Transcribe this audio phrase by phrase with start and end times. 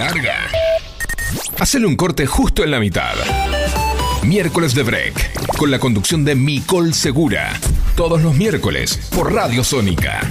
[0.00, 0.50] larga?
[1.58, 3.12] Hacele un corte justo en la mitad.
[4.22, 7.52] Miércoles de Break, con la conducción de Micol Segura.
[7.96, 10.22] Todos los miércoles por Radio Sónica.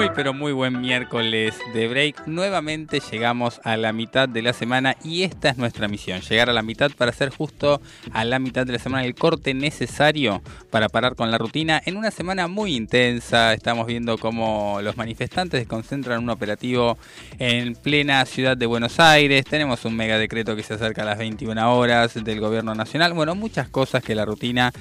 [0.00, 2.26] Muy pero muy buen miércoles de break.
[2.26, 6.54] Nuevamente llegamos a la mitad de la semana y esta es nuestra misión, llegar a
[6.54, 10.40] la mitad para hacer justo a la mitad de la semana el corte necesario
[10.70, 13.52] para parar con la rutina en una semana muy intensa.
[13.52, 16.96] Estamos viendo cómo los manifestantes concentran un operativo
[17.38, 19.44] en plena ciudad de Buenos Aires.
[19.44, 23.12] Tenemos un mega decreto que se acerca a las 21 horas del gobierno nacional.
[23.12, 24.72] Bueno, muchas cosas que la rutina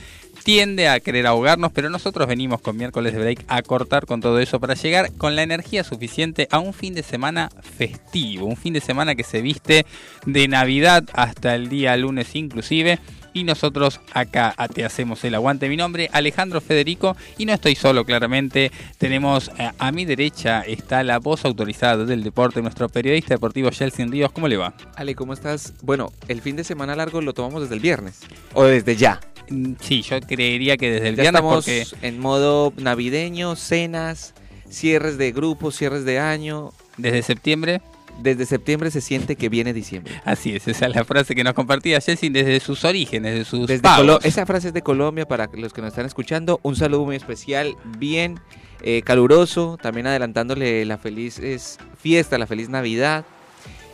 [0.43, 4.39] tiende a querer ahogarnos, pero nosotros venimos con miércoles de break a cortar con todo
[4.39, 8.73] eso para llegar con la energía suficiente a un fin de semana festivo, un fin
[8.73, 9.85] de semana que se viste
[10.25, 12.99] de Navidad hasta el día lunes inclusive.
[13.31, 15.69] Y nosotros acá te hacemos el aguante.
[15.69, 18.71] Mi nombre Alejandro Federico y no estoy solo claramente.
[18.97, 24.11] Tenemos eh, a mi derecha está la voz autorizada del deporte, nuestro periodista deportivo Jelsin
[24.11, 24.31] Ríos.
[24.31, 24.73] ¿Cómo le va?
[24.95, 25.73] Ale, ¿cómo estás?
[25.83, 28.21] Bueno, el fin de semana largo lo tomamos desde el viernes.
[28.55, 29.19] O desde ya.
[29.81, 34.33] Sí, yo creería que desde el Ya viernes estamos porque en modo navideño, cenas,
[34.69, 36.71] cierres de grupos, cierres de año.
[36.97, 37.81] desde septiembre
[38.21, 40.21] Desde septiembre se siente que viene diciembre.
[40.25, 43.67] Así es, esa es la frase que nos compartía Jelsin desde sus orígenes, desde sus
[43.67, 43.87] Desde
[44.23, 46.59] esa frase es de Colombia para los que nos están escuchando.
[46.61, 48.39] Un saludo muy especial, bien
[48.81, 53.25] eh, caluroso, también adelantándole la feliz es, fiesta, la feliz Navidad.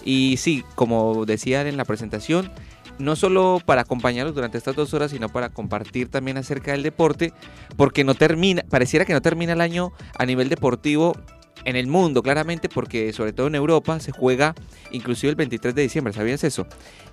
[0.04, 2.52] Y sí, como decía en la presentación,
[3.00, 7.34] no solo para acompañarlos durante estas dos horas, sino para compartir también acerca del deporte,
[7.76, 11.16] porque no termina, pareciera que no termina el año a nivel deportivo
[11.64, 14.54] en el mundo, claramente, porque sobre todo en Europa se juega
[14.92, 16.68] inclusive el 23 de diciembre, ¿sabías eso?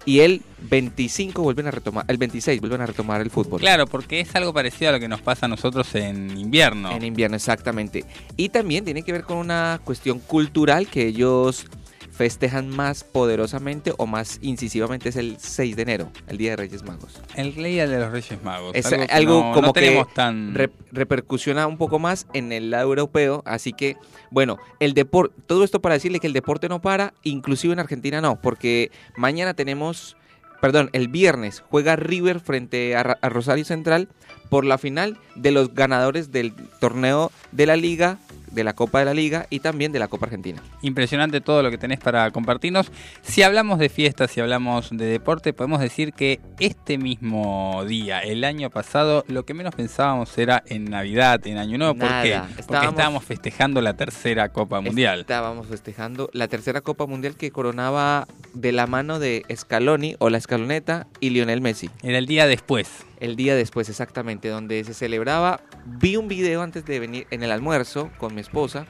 [0.05, 3.61] Y el 25 vuelven a retomar, el 26 vuelven a retomar el fútbol.
[3.61, 6.91] Claro, porque es algo parecido a lo que nos pasa a nosotros en invierno.
[6.91, 8.05] En invierno, exactamente.
[8.37, 11.67] Y también tiene que ver con una cuestión cultural que ellos
[12.13, 16.83] festejan más poderosamente o más incisivamente es el 6 de enero, el Día de Reyes
[16.85, 17.21] Magos.
[17.35, 18.73] El Día de los Reyes Magos.
[18.75, 20.55] Es algo, que algo no, como no que tan...
[20.55, 23.97] Re- repercusiona un poco más en el lado europeo, así que
[24.31, 28.21] bueno, el deporte, todo esto para decirle que el deporte no para, inclusive en Argentina
[28.21, 30.17] no, porque mañana tenemos,
[30.61, 34.09] perdón, el viernes juega River frente a Rosario Central
[34.51, 38.19] por la final de los ganadores del torneo de la liga,
[38.53, 40.63] de la Copa de la Liga y también de la Copa Argentina.
[40.83, 42.91] Impresionante todo lo que tenés para compartirnos.
[43.23, 48.45] Si hablamos de fiestas, si hablamos de deporte, podemos decir que este mismo día, el
[48.45, 51.95] año pasado, lo que menos pensábamos era en Navidad, en Año Nuevo.
[51.95, 52.23] ¿Por Nada.
[52.23, 52.39] qué?
[52.39, 55.21] Porque Estábamos- estábamos festejando la tercera Copa Mundial.
[55.21, 60.39] Estábamos festejando la tercera Copa Mundial que coronaba de la mano de Scaloni o la
[60.39, 61.91] Escaloneta y Lionel Messi.
[62.03, 62.89] Era el día después.
[63.23, 65.61] El día después, exactamente, donde se celebraba.
[65.87, 68.85] Vi un video antes de venir en el almuerzo con mi esposa,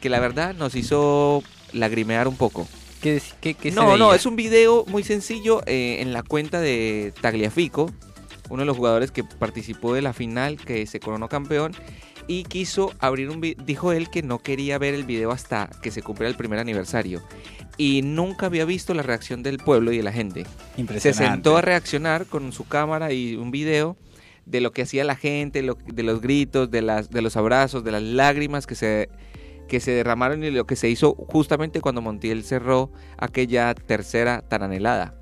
[0.00, 2.68] que la verdad nos hizo lagrimear un poco.
[3.02, 6.60] ¿Qué, qué- qué se No, no, es un video muy sencillo eh, en la cuenta
[6.60, 7.90] de Tagliafico,
[8.50, 11.72] uno de los jugadores que participó de la final, que se coronó campeón,
[12.28, 13.62] y quiso abrir un video.
[13.64, 17.22] Dijo él que no quería ver el video hasta que se cumpliera el primer aniversario.
[17.78, 20.44] Y nunca había visto la reacción del pueblo y de la gente
[20.74, 21.34] se Impresionante.
[21.34, 23.96] sentó a reaccionar con su cámara y un video
[24.46, 27.84] de lo que hacía la gente, lo- de los gritos, de, las, de los abrazos,
[27.84, 29.08] de las lágrimas que se,
[29.68, 34.62] que se derramaron y lo que se hizo justamente cuando Montiel cerró aquella tercera tan
[34.62, 35.14] anhelada.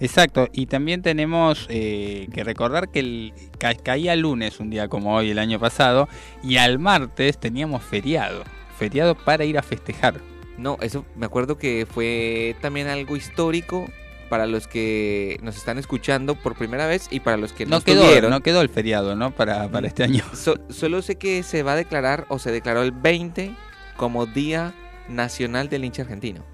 [0.00, 5.14] Exacto, y también tenemos eh, que recordar que el, ca- caía lunes un día como
[5.14, 6.08] hoy el año pasado
[6.42, 8.44] y al martes teníamos feriado,
[8.78, 10.20] feriado para ir a festejar.
[10.58, 13.86] No, eso me acuerdo que fue también algo histórico
[14.28, 17.80] para los que nos están escuchando por primera vez y para los que no, No
[17.84, 19.30] quedó, no quedó el feriado, ¿no?
[19.30, 20.24] Para, para este año.
[20.34, 23.54] So- solo sé que se va a declarar o se declaró el 20
[23.96, 24.72] como Día
[25.08, 26.44] Nacional del Hincha Argentino.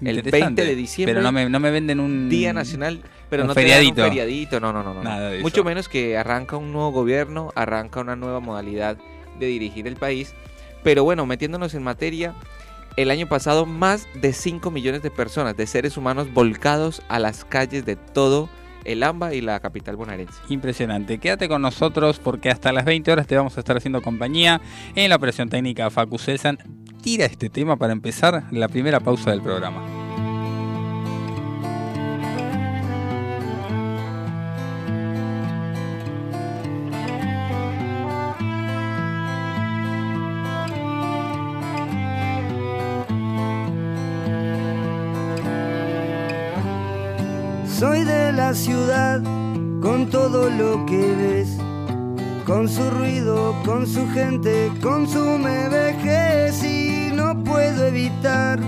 [0.00, 1.14] El Interesante, 20 de diciembre.
[1.14, 4.02] Pero no me, no me venden un Día Nacional, pero un no te dan feriadito.
[4.02, 5.02] un feriadito, no, no, no, no.
[5.02, 5.64] Nada de Mucho eso.
[5.64, 8.96] menos que arranca un nuevo gobierno, arranca una nueva modalidad
[9.38, 10.34] de dirigir el país.
[10.82, 12.34] Pero bueno, metiéndonos en materia,
[12.96, 17.44] el año pasado más de 5 millones de personas, de seres humanos volcados a las
[17.44, 18.48] calles de todo
[18.84, 20.40] el AMBA y la capital bonaerense.
[20.48, 21.18] Impresionante.
[21.18, 24.60] Quédate con nosotros porque hasta las 20 horas te vamos a estar haciendo compañía
[24.94, 26.58] en la operación técnica Facu Selsan.
[27.02, 29.82] Tira este tema para empezar la primera pausa del programa.
[47.66, 49.22] Soy de la ciudad
[49.80, 51.56] con todo lo que ves,
[52.44, 55.70] con su ruido, con su gente, con su me
[57.56, 57.80] vejez.
[57.90, 58.60] evitar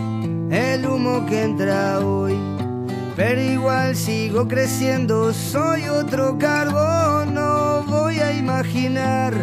[0.51, 2.35] el humo que entra hoy.
[3.15, 9.35] Pero igual sigo creciendo, soy otro carbón, no voy a imaginar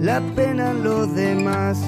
[0.00, 1.78] la pena en los demás.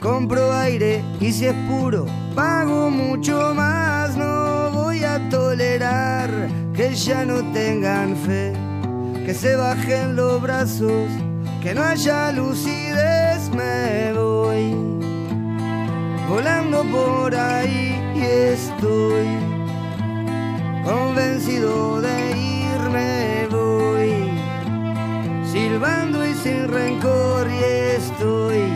[0.00, 6.30] Compro aire y si es puro, pago mucho más, no voy a tolerar
[6.74, 8.52] que ya no tengan fe,
[9.24, 11.08] que se bajen los brazos,
[11.62, 14.97] que no haya lucidez, me voy
[16.28, 19.26] volando por ahí estoy
[20.84, 24.30] convencido de irme voy
[25.50, 27.64] silbando y sin rencor y
[27.96, 28.72] estoy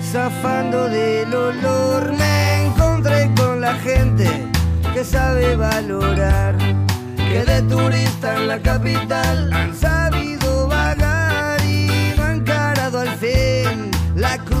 [0.00, 2.12] zafando del olor.
[2.12, 4.26] Me encontré con la gente
[4.94, 6.56] que sabe valorar
[7.16, 10.37] que de turista en la capital han sabido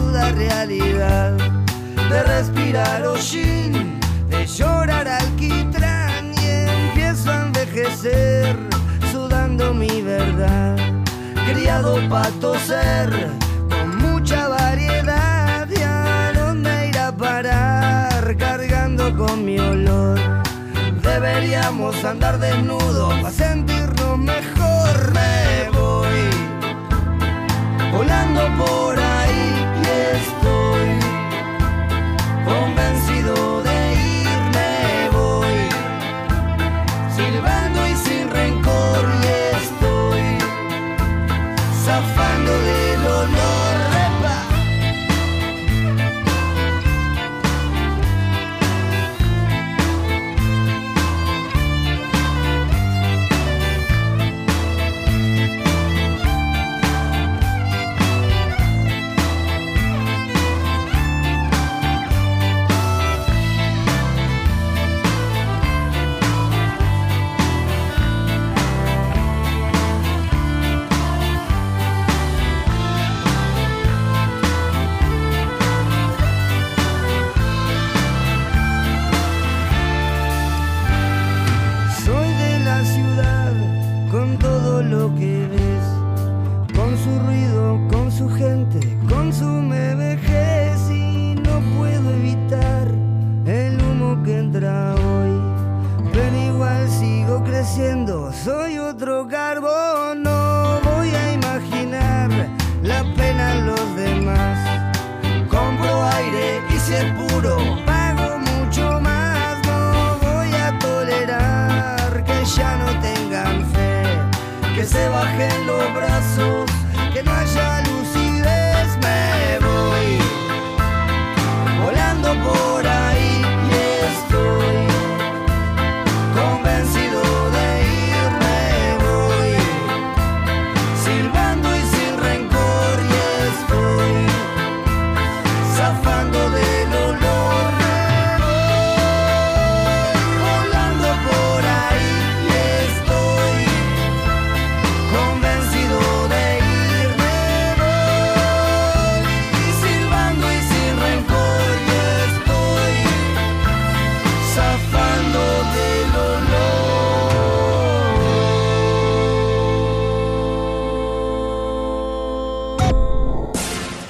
[0.08, 1.32] cruda realidad
[2.10, 4.00] de respirar hollín,
[4.30, 6.46] de llorar alquitrán y
[6.86, 8.56] empiezo a envejecer
[9.12, 10.76] sudando mi verdad.
[11.46, 13.28] Criado para toser
[13.68, 20.18] con mucha variedad y a dónde ir a parar cargando con mi olor.
[21.02, 23.97] Deberíamos andar desnudos para sentirnos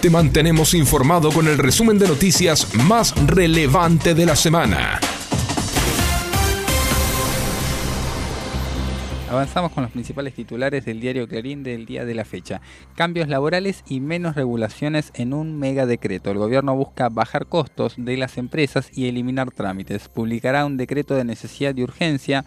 [0.09, 4.99] Te mantenemos informado con el resumen de noticias más relevante de la semana.
[9.29, 12.63] Avanzamos con los principales titulares del diario Clarín del día de la fecha.
[12.95, 16.31] Cambios laborales y menos regulaciones en un mega decreto.
[16.31, 20.09] El gobierno busca bajar costos de las empresas y eliminar trámites.
[20.09, 22.47] Publicará un decreto de necesidad y urgencia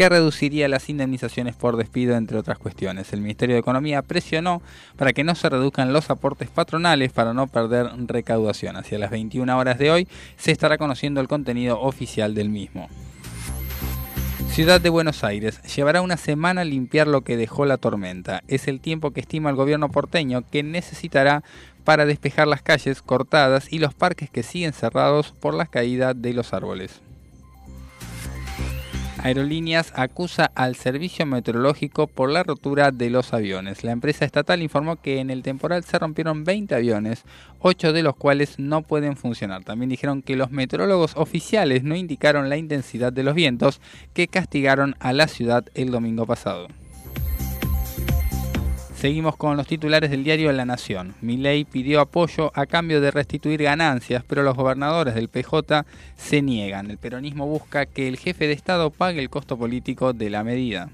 [0.00, 3.12] que reduciría las indemnizaciones por despido, entre otras cuestiones.
[3.12, 4.62] El Ministerio de Economía presionó
[4.96, 8.76] para que no se reduzcan los aportes patronales para no perder recaudación.
[8.76, 12.88] Hacia las 21 horas de hoy se estará conociendo el contenido oficial del mismo.
[14.48, 18.42] Ciudad de Buenos Aires llevará una semana limpiar lo que dejó la tormenta.
[18.48, 21.44] Es el tiempo que estima el gobierno porteño que necesitará
[21.84, 26.32] para despejar las calles cortadas y los parques que siguen cerrados por la caída de
[26.32, 27.02] los árboles.
[29.22, 33.84] Aerolíneas acusa al servicio meteorológico por la rotura de los aviones.
[33.84, 37.24] La empresa estatal informó que en el temporal se rompieron 20 aviones,
[37.58, 39.62] 8 de los cuales no pueden funcionar.
[39.62, 43.80] También dijeron que los meteorólogos oficiales no indicaron la intensidad de los vientos
[44.14, 46.68] que castigaron a la ciudad el domingo pasado.
[49.00, 51.14] Seguimos con los titulares del diario La Nación.
[51.22, 56.90] Milei pidió apoyo a cambio de restituir ganancias, pero los gobernadores del PJ se niegan.
[56.90, 60.90] El peronismo busca que el jefe de Estado pague el costo político de la medida.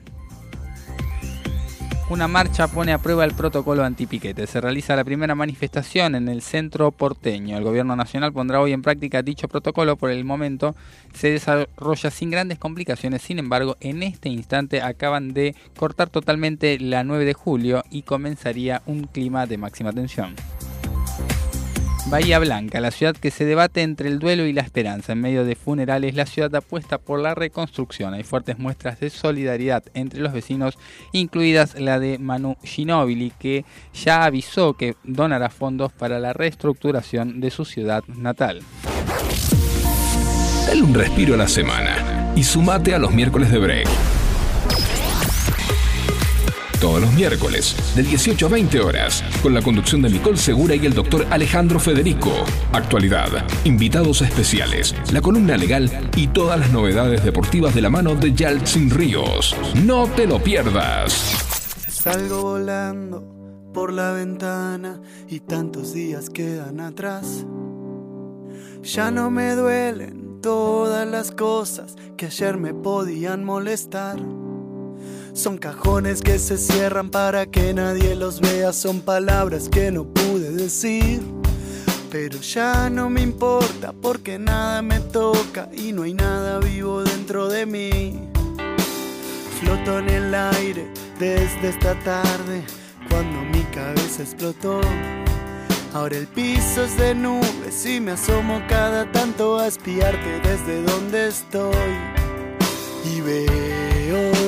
[2.09, 4.47] Una marcha pone a prueba el protocolo antipiquete.
[4.47, 7.59] Se realiza la primera manifestación en el centro porteño.
[7.59, 9.97] El gobierno nacional pondrá hoy en práctica dicho protocolo.
[9.97, 10.77] Por el momento
[11.15, 13.23] se desarrolla sin grandes complicaciones.
[13.23, 18.83] Sin embargo, en este instante acaban de cortar totalmente la 9 de julio y comenzaría
[18.87, 20.37] un clima de máxima tensión.
[22.09, 25.13] Bahía Blanca, la ciudad que se debate entre el duelo y la esperanza.
[25.13, 28.15] En medio de funerales, la ciudad apuesta por la reconstrucción.
[28.15, 30.79] Hay fuertes muestras de solidaridad entre los vecinos,
[31.11, 37.51] incluidas la de Manu Ginóbili, que ya avisó que donará fondos para la reestructuración de
[37.51, 38.63] su ciudad natal.
[40.69, 43.89] Dale un respiro a la semana y sumate a los miércoles de break
[46.76, 50.87] todos los miércoles, de 18 a 20 horas, con la conducción de Nicole Segura y
[50.87, 52.33] el doctor Alejandro Federico.
[52.73, 58.33] Actualidad, invitados especiales, la columna legal y todas las novedades deportivas de la mano de
[58.33, 59.54] Yaltsin Ríos.
[59.85, 61.37] No te lo pierdas.
[61.88, 63.37] Salgo volando
[63.73, 67.45] por la ventana y tantos días quedan atrás.
[68.83, 74.18] Ya no me duelen todas las cosas que ayer me podían molestar.
[75.37, 80.50] Son cajones que se cierran para que nadie los vea, son palabras que no pude
[80.50, 81.21] decir.
[82.11, 87.50] Pero ya no me importa porque nada me toca y no hay nada vivo dentro
[87.50, 88.31] de mí.
[89.61, 92.64] Floto en el aire desde esta tarde
[93.11, 94.81] cuando mi cabeza explotó.
[95.93, 101.28] Ahora el piso es de nubes y me asomo cada tanto a espiarte desde donde
[101.28, 101.95] estoy.
[103.05, 104.46] Y veo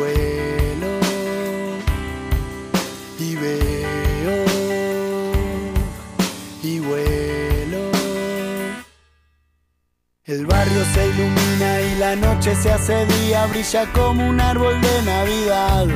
[0.00, 0.92] vuelo
[3.18, 4.36] y veo
[6.62, 7.82] y vuelo.
[10.24, 15.02] El barrio se ilumina y la noche se hace día, brilla como un árbol de
[15.02, 15.86] Navidad.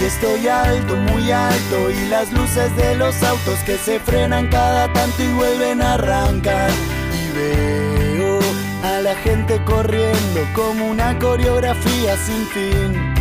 [0.00, 4.92] Y estoy alto, muy alto, y las luces de los autos que se frenan cada
[4.92, 6.70] tanto y vuelven a arrancar.
[7.20, 7.81] Y veo
[9.12, 13.14] la gente corriendo como una coreografía sin fin.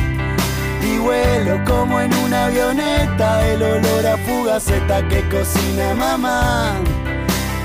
[0.81, 6.75] Y vuelo como en una avioneta, el olor a fugaceta que cocina mamá.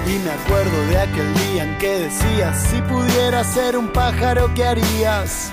[0.07, 4.65] Y me acuerdo de aquel día en que decías, si pudieras ser un pájaro, ¿qué
[4.65, 5.53] harías?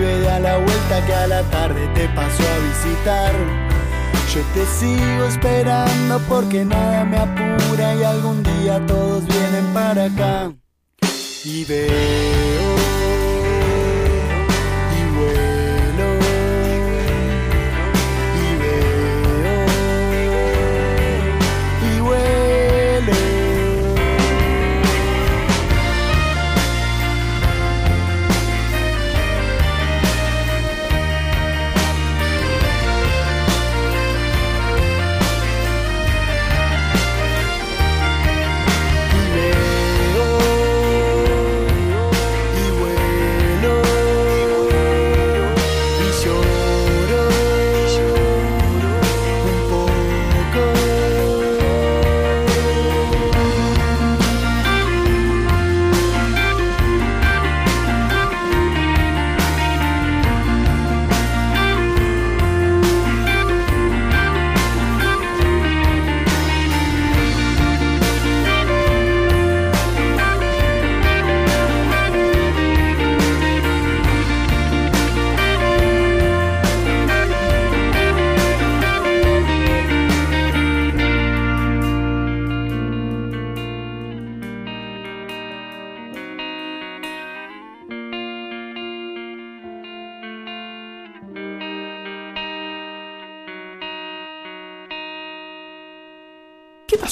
[0.00, 3.32] pibe de a la vuelta que a la tarde te pasó a visitar.
[4.34, 10.52] Yo te sigo esperando porque nada me apura y algún día todos vienen para acá.
[11.44, 12.69] Y veo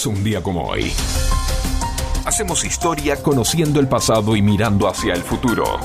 [0.09, 0.93] un día como hoy?
[2.25, 5.79] Hacemos historia conociendo el pasado y mirando hacia el futuro.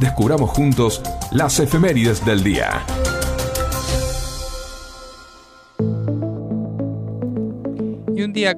[0.00, 1.00] Descubramos juntos
[1.30, 2.84] las efemérides del día.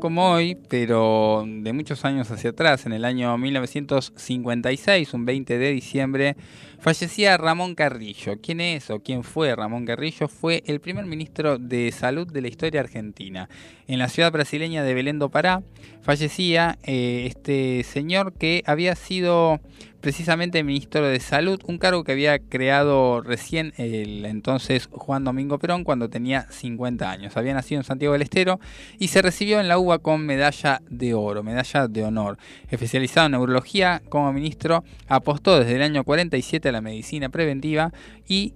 [0.00, 5.72] Como hoy, pero de muchos años hacia atrás, en el año 1956, un 20 de
[5.72, 6.36] diciembre,
[6.78, 8.34] fallecía Ramón Carrillo.
[8.42, 10.28] ¿Quién es o quién fue Ramón Carrillo?
[10.28, 13.48] Fue el primer ministro de salud de la historia argentina.
[13.86, 15.62] En la ciudad brasileña de Belén do Pará
[16.02, 19.60] fallecía eh, este señor que había sido
[20.00, 25.84] precisamente ministro de Salud, un cargo que había creado recién el entonces Juan Domingo Perón
[25.84, 27.36] cuando tenía 50 años.
[27.36, 28.60] Había nacido en Santiago del Estero
[28.98, 32.38] y se recibió en la UBA con medalla de oro, medalla de honor.
[32.68, 37.92] Especializado en neurología, como ministro apostó desde el año 47 a la medicina preventiva
[38.26, 38.54] y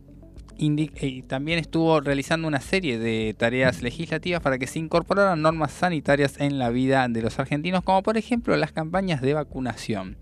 [0.57, 6.41] y también estuvo realizando una serie de tareas legislativas para que se incorporaran normas sanitarias
[6.41, 10.17] en la vida de los argentinos, como por ejemplo las campañas de vacunación.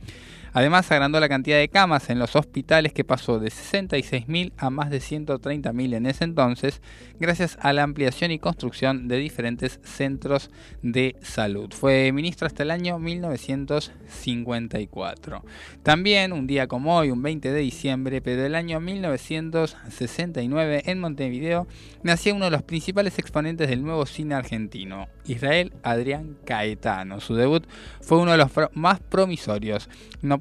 [0.53, 4.91] Además, agrandó la cantidad de camas en los hospitales que pasó de 66.000 a más
[4.91, 6.83] de 130.000 en ese entonces,
[7.19, 10.51] gracias a la ampliación y construcción de diferentes centros
[10.83, 11.73] de salud.
[11.73, 15.43] Fue ministro hasta el año 1954.
[15.83, 21.67] También, un día como hoy, un 20 de diciembre, pero del año 1969, en Montevideo,
[22.03, 27.21] nacía uno de los principales exponentes del nuevo cine argentino, Israel Adrián Caetano.
[27.21, 27.67] Su debut
[28.01, 29.89] fue uno de los más promisorios.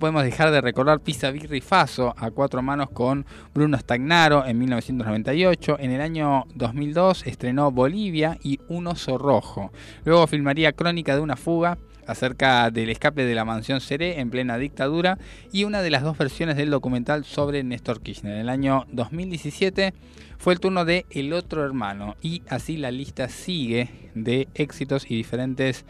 [0.02, 5.78] Podemos dejar de recordar Pisa Birri Faso a cuatro manos con Bruno Stagnaro en 1998.
[5.80, 9.72] En el año 2002 estrenó Bolivia y Un oso rojo.
[10.04, 11.78] Luego filmaría Crónica de una fuga
[12.08, 15.20] acerca del escape de la mansión Seré en plena dictadura
[15.52, 18.34] y una de las dos versiones del documental sobre Néstor Kirchner.
[18.34, 19.94] En el año 2017
[20.40, 25.16] fue el turno de El otro hermano y así la lista sigue de éxitos y
[25.16, 25.86] diferentes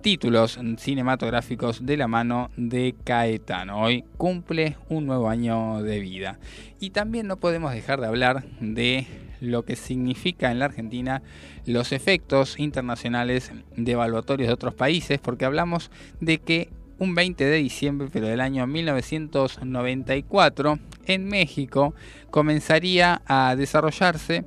[0.00, 3.82] títulos cinematográficos de la mano de Caetano.
[3.82, 6.38] Hoy cumple un nuevo año de vida.
[6.80, 9.06] Y también no podemos dejar de hablar de
[9.40, 11.22] lo que significa en la Argentina
[11.64, 17.56] los efectos internacionales de evaluatorios de otros países, porque hablamos de que un 20 de
[17.56, 21.94] diciembre, pero del año 1994, en México
[22.30, 24.44] comenzaría a desarrollarse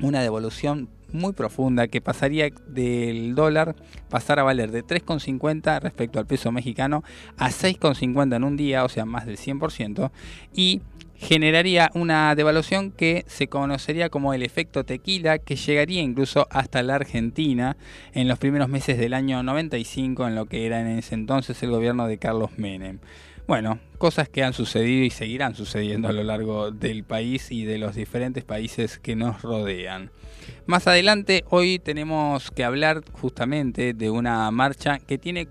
[0.00, 3.76] una devolución muy profunda que pasaría del dólar
[4.08, 7.02] pasar a valer de 3,50 respecto al peso mexicano
[7.36, 10.10] a 6,50 en un día, o sea, más del 100%,
[10.54, 10.82] y
[11.22, 16.96] generaría una devaluación que se conocería como el efecto tequila, que llegaría incluso hasta la
[16.96, 17.76] Argentina
[18.12, 21.70] en los primeros meses del año 95, en lo que era en ese entonces el
[21.70, 22.98] gobierno de Carlos Menem.
[23.46, 27.78] Bueno, cosas que han sucedido y seguirán sucediendo a lo largo del país y de
[27.78, 30.10] los diferentes países que nos rodean.
[30.66, 35.48] Más adelante, hoy tenemos que hablar justamente de una marcha que tiene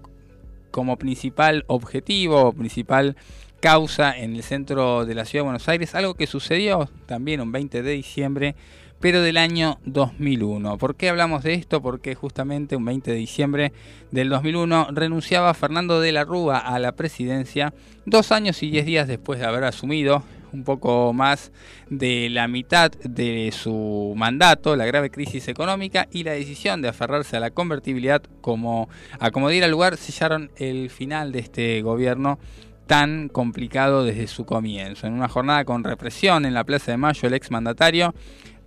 [0.72, 3.16] como principal objetivo, principal
[3.60, 7.52] causa en el centro de la ciudad de Buenos Aires, algo que sucedió también un
[7.52, 8.56] 20 de diciembre,
[9.00, 10.78] pero del año 2001.
[10.78, 11.82] ¿Por qué hablamos de esto?
[11.82, 13.74] Porque justamente un 20 de diciembre
[14.12, 17.74] del 2001 renunciaba Fernando de la Rúa a la presidencia
[18.06, 21.52] dos años y diez días después de haber asumido un poco más
[21.90, 27.38] de la mitad de su mandato, la grave crisis económica y la decisión de aferrarse
[27.38, 32.40] a la convertibilidad como a como diera lugar sellaron el final de este gobierno
[32.88, 35.08] tan complicado desde su comienzo.
[35.08, 38.14] En una jornada con represión en la Plaza de Mayo, el exmandatario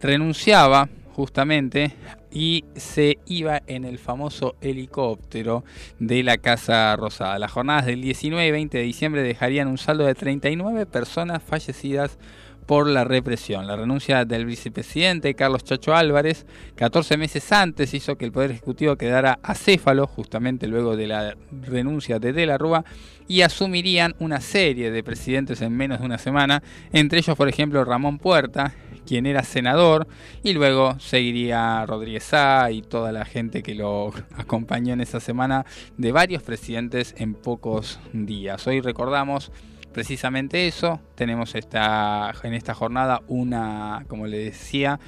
[0.01, 1.93] renunciaba justamente
[2.31, 5.65] y se iba en el famoso helicóptero
[5.99, 7.39] de la Casa Rosada.
[7.39, 12.19] Las jornadas del 19 y 20 de diciembre dejarían un saldo de 39 personas fallecidas
[12.67, 13.67] por la represión.
[13.67, 16.47] La renuncia del vicepresidente Carlos Chacho Álvarez,
[16.77, 22.19] 14 meses antes, hizo que el Poder Ejecutivo quedara acéfalo, justamente luego de la renuncia
[22.19, 22.85] de De la Rúa,
[23.29, 27.85] y asumirían una serie de presidentes en menos de una semana, entre ellos, por ejemplo,
[27.85, 28.75] Ramón Puerta,
[29.07, 30.07] quien era senador,
[30.43, 35.65] y luego seguiría Rodríguez Sá y toda la gente que lo acompañó en esa semana
[35.97, 38.67] de varios presidentes en pocos días.
[38.67, 39.53] Hoy recordamos
[39.93, 44.99] precisamente eso, tenemos esta, en esta jornada una, como le decía,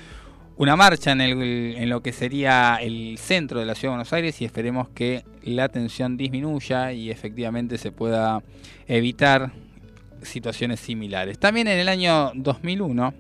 [0.57, 1.43] una marcha en, el,
[1.77, 5.25] en, lo que sería el centro de la ciudad de Buenos Aires y esperemos que
[5.43, 8.43] la tensión disminuya y efectivamente se pueda
[8.87, 9.53] evitar
[10.23, 11.39] situaciones similares.
[11.39, 13.13] También en el año 2001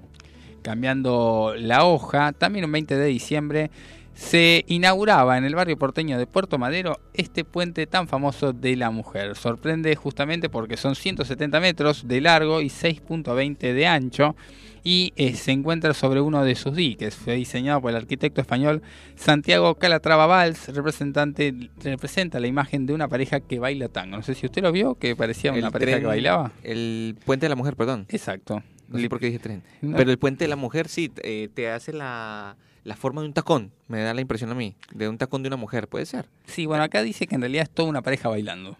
[0.70, 3.70] cambiando la hoja, también un 20 de diciembre,
[4.14, 8.90] se inauguraba en el barrio porteño de Puerto Madero este puente tan famoso de la
[8.90, 9.36] mujer.
[9.36, 14.34] Sorprende justamente porque son 170 metros de largo y 6.20 de ancho
[14.82, 17.14] y eh, se encuentra sobre uno de sus diques.
[17.14, 18.82] Fue diseñado por el arquitecto español
[19.14, 24.16] Santiago Calatrava Valls, representante, representa la imagen de una pareja que baila tango.
[24.16, 26.50] No sé si usted lo vio, que parecía una pareja tren- que bailaba.
[26.64, 28.06] El puente de la mujer, perdón.
[28.08, 28.62] Exacto.
[28.88, 29.62] No sé por qué dije tren.
[29.82, 29.96] No.
[29.96, 33.32] Pero el puente de la mujer sí, eh, te hace la, la forma de un
[33.34, 33.72] tacón.
[33.88, 34.76] Me da la impresión a mí.
[34.92, 36.26] De un tacón de una mujer, puede ser.
[36.46, 38.76] Sí, bueno, acá dice que en realidad es toda una pareja bailando.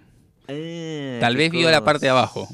[0.48, 2.46] Eh, Tal vez vio la parte de abajo.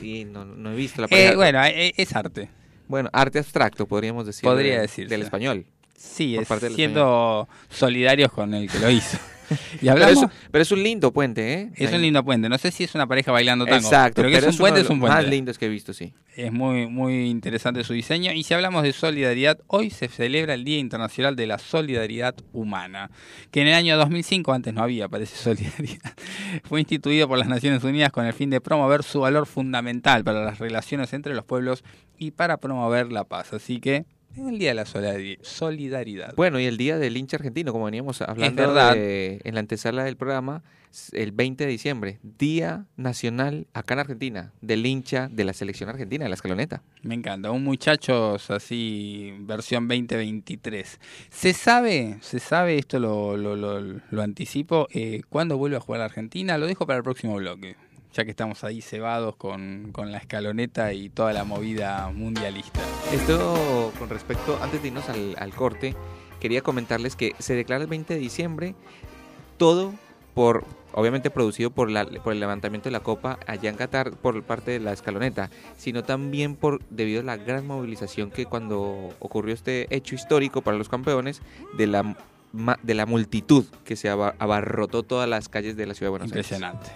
[0.00, 1.34] Sí, no, no he visto la Eh, pareja.
[1.34, 2.48] bueno, eh, es arte.
[2.86, 4.42] Bueno, arte abstracto, podríamos decir.
[4.42, 5.10] Podría de- decirse.
[5.10, 5.66] Del español.
[5.96, 9.18] Sí, es siendo solidarios con el que lo hizo.
[9.80, 10.18] y Pero es,
[10.50, 11.70] pero es un lindo puente, ¿eh?
[11.76, 12.48] es Ahí- un lindo puente.
[12.48, 13.78] No sé si es una pareja bailando tango.
[13.78, 15.30] Exacto, pero que es un puente, es un los más puente.
[15.30, 16.12] lindos que he visto, sí.
[16.36, 18.32] Es muy, muy interesante su diseño.
[18.32, 23.10] Y si hablamos de solidaridad, hoy se celebra el Día Internacional de la Solidaridad Humana,
[23.50, 26.12] que en el año 2005, antes no había, parece solidaridad,
[26.64, 30.44] fue instituido por las Naciones Unidas con el fin de promover su valor fundamental para
[30.44, 31.84] las relaciones entre los pueblos
[32.18, 33.52] y para promover la paz.
[33.52, 34.04] Así que
[34.40, 36.34] es el Día de la Solidari- Solidaridad.
[36.36, 40.16] Bueno, y el día del hincha argentino, como veníamos hablando de- en la antesala del
[40.16, 40.62] programa,
[41.12, 46.24] el 20 de diciembre, Día Nacional acá en Argentina, del hincha de la selección argentina,
[46.24, 46.82] de la escaloneta.
[47.02, 51.00] Me encanta, un muchachos así, versión 2023.
[51.30, 56.00] ¿Se sabe, se sabe, esto lo, lo, lo, lo anticipo, eh, cuándo vuelve a jugar
[56.00, 56.58] la Argentina?
[56.58, 57.76] Lo dejo para el próximo bloque,
[58.12, 62.80] ya que estamos ahí cebados con, con la escaloneta y toda la movida mundialista.
[63.12, 65.94] Esto con respecto, antes de irnos al, al corte,
[66.40, 68.74] quería comentarles que se declara el 20 de diciembre
[69.56, 69.92] todo
[70.34, 74.42] por, obviamente producido por, la, por el levantamiento de la copa allá en Qatar por
[74.42, 79.54] parte de la escaloneta, sino también por debido a la gran movilización que cuando ocurrió
[79.54, 81.42] este hecho histórico para los campeones
[81.76, 82.16] de la
[82.82, 86.32] de la multitud que se aba- abarrotó todas las calles de la ciudad de Buenos
[86.32, 86.52] Aires.
[86.52, 86.90] Impresionante.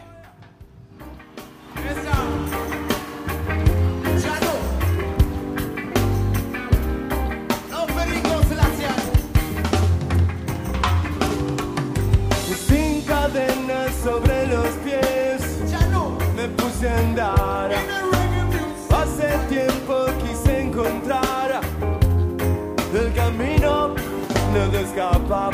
[24.66, 25.50] Nada escapa,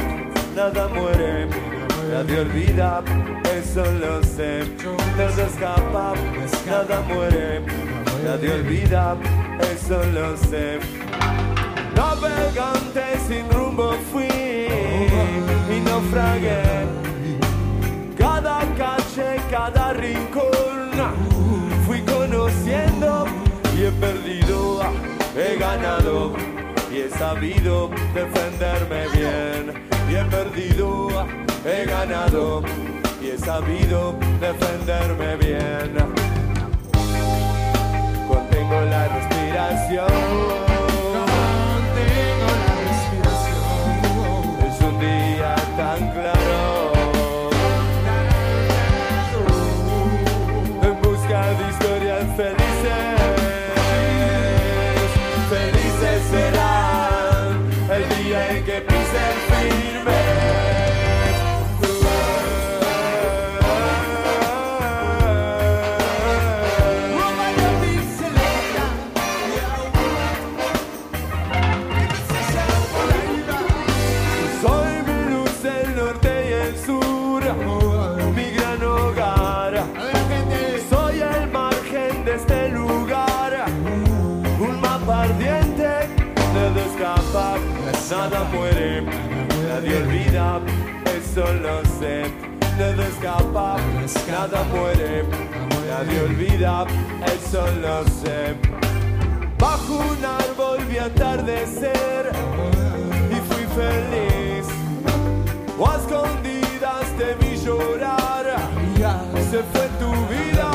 [0.56, 1.46] nada muere,
[2.10, 3.02] nadie olvida,
[3.44, 4.64] eso lo sé.
[5.16, 6.14] Nada escapa,
[6.66, 7.62] nada muere,
[8.24, 9.16] nadie olvida,
[9.60, 10.78] eso lo sé.
[11.94, 14.28] Navegante sin rumbo fui
[15.70, 16.62] y naufragué.
[18.16, 20.90] Cada calle, cada rincón
[21.86, 23.26] fui conociendo
[23.76, 24.80] y he perdido,
[25.36, 26.32] he ganado
[26.92, 29.72] y he sabido defenderme bien.
[30.10, 31.08] Y he perdido,
[31.64, 32.62] he ganado
[33.20, 35.94] y he sabido defenderme bien.
[38.28, 40.71] Contengo la respiración.
[91.32, 92.24] Eso lo sé.
[92.78, 93.76] Nada escapa,
[94.28, 95.24] nada muere,
[95.88, 96.84] nadie olvida,
[97.24, 98.54] eso lo sé.
[99.58, 102.32] Bajo un árbol vi atardecer
[103.30, 104.66] y fui feliz.
[105.78, 108.44] O escondidas te vi llorar,
[109.50, 110.70] se fue tu vida.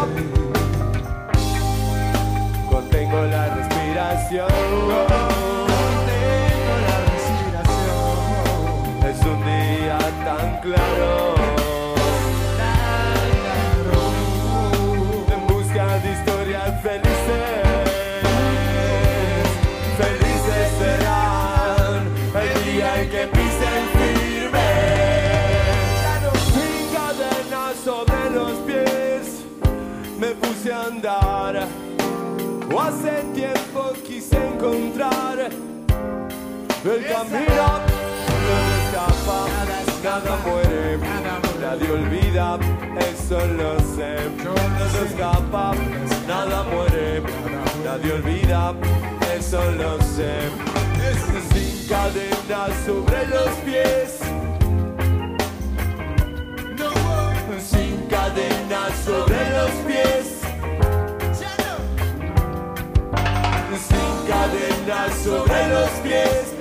[2.70, 5.37] Contengo la respiración.
[10.68, 11.36] Claro.
[15.34, 17.64] En busca de historias felices.
[20.04, 22.00] Felices serán
[22.44, 24.70] el día en que pisen firme.
[26.54, 29.46] Sin cadenas sobre los pies,
[30.20, 31.68] me puse a andar.
[32.74, 35.50] O hace tiempo quise encontrar
[36.84, 37.98] el camino
[38.38, 40.98] donde nada muere,
[41.60, 42.58] nadie olvida,
[43.10, 44.14] eso lo sé.
[44.44, 45.74] No se escapa,
[46.26, 47.22] nada muere,
[47.84, 48.74] nadie olvida,
[49.38, 50.34] eso lo sé.
[51.52, 54.20] Sin cadenas sobre los pies.
[57.70, 60.26] Sin cadenas sobre los pies.
[63.90, 66.57] Sin cadenas sobre los pies.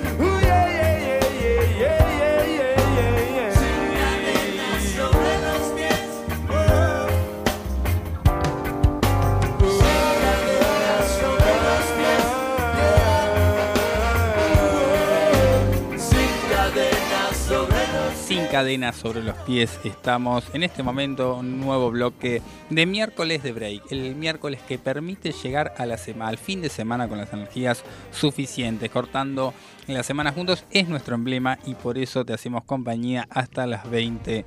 [18.27, 23.53] Sin cadenas sobre los pies estamos en este momento un nuevo bloque de miércoles de
[23.53, 27.31] break, el miércoles que permite llegar a la semana, al fin de semana con las
[27.31, 29.53] energías suficientes, cortando
[29.87, 34.43] la semana juntos es nuestro emblema y por eso te hacemos compañía hasta las 20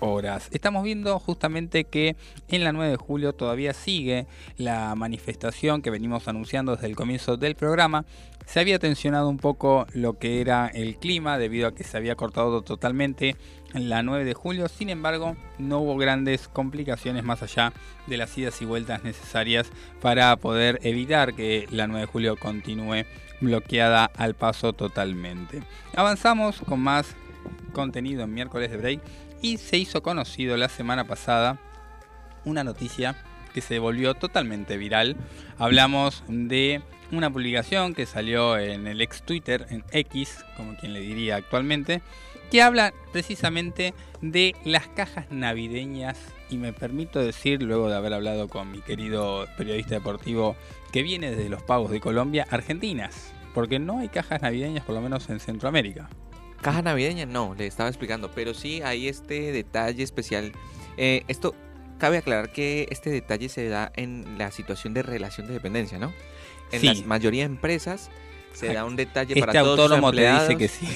[0.00, 0.48] horas.
[0.50, 2.16] Estamos viendo justamente que
[2.48, 7.36] en la 9 de julio todavía sigue la manifestación que venimos anunciando desde el comienzo
[7.36, 8.04] del programa.
[8.46, 12.16] Se había tensionado un poco lo que era el clima debido a que se había
[12.16, 13.36] cortado totalmente
[13.74, 14.68] en la 9 de julio.
[14.68, 17.72] Sin embargo, no hubo grandes complicaciones más allá
[18.06, 23.04] de las idas y vueltas necesarias para poder evitar que la 9 de julio continúe
[23.40, 25.62] bloqueada al paso totalmente.
[25.94, 27.14] Avanzamos con más
[27.72, 29.00] contenido en miércoles de break
[29.42, 31.58] y se hizo conocido la semana pasada
[32.44, 33.16] una noticia
[33.52, 35.16] que se volvió totalmente viral.
[35.58, 41.00] Hablamos de una publicación que salió en el ex Twitter, en X, como quien le
[41.00, 42.02] diría actualmente,
[42.50, 46.18] que habla precisamente de las cajas navideñas
[46.50, 50.56] y me permito decir, luego de haber hablado con mi querido periodista deportivo
[50.92, 55.00] que viene desde los pagos de Colombia, argentinas, porque no hay cajas navideñas por lo
[55.00, 56.08] menos en Centroamérica.
[56.60, 60.52] Caja navideña, no, le estaba explicando, pero sí hay este detalle especial.
[60.98, 61.54] Eh, esto,
[61.98, 66.12] cabe aclarar que este detalle se da en la situación de relación de dependencia, ¿no?
[66.72, 66.86] En Sí.
[67.02, 68.10] la mayoría de empresas
[68.52, 70.48] se da un detalle para Este todos sus autónomo te empleados.
[70.48, 70.86] dice que sí.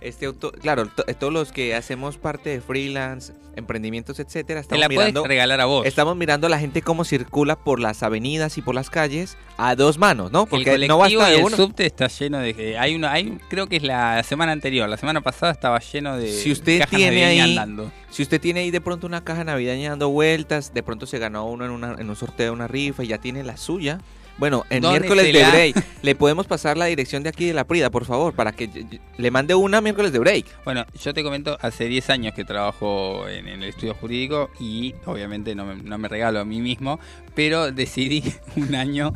[0.00, 4.80] Este auto, claro, to- todos los que hacemos parte de freelance, emprendimientos, etcétera, Te estamos
[4.80, 5.86] la mirando, regalar a vos.
[5.86, 9.74] estamos mirando a la gente cómo circula por las avenidas y por las calles a
[9.76, 10.42] dos manos, ¿no?
[10.42, 11.56] el Porque no basta y de el uno.
[11.56, 14.96] subte está lleno de que hay una hay creo que es la semana anterior la
[14.96, 17.90] semana pasada estaba lleno de Si usted cajas tiene ahí- andando.
[18.10, 21.46] Si usted tiene ahí de pronto una caja navideña dando vueltas, de pronto se ganó
[21.46, 23.98] uno en, una- en un sorteo de una rifa y ya tiene la suya.
[24.36, 27.90] Bueno, en miércoles de break le podemos pasar la dirección de aquí de la Prida,
[27.90, 28.68] por favor, para que
[29.16, 30.46] le mande una miércoles de break.
[30.64, 34.94] Bueno, yo te comento, hace 10 años que trabajo en, en el estudio jurídico y
[35.06, 36.98] obviamente no me, no me regalo a mí mismo,
[37.34, 38.24] pero decidí
[38.56, 39.14] un año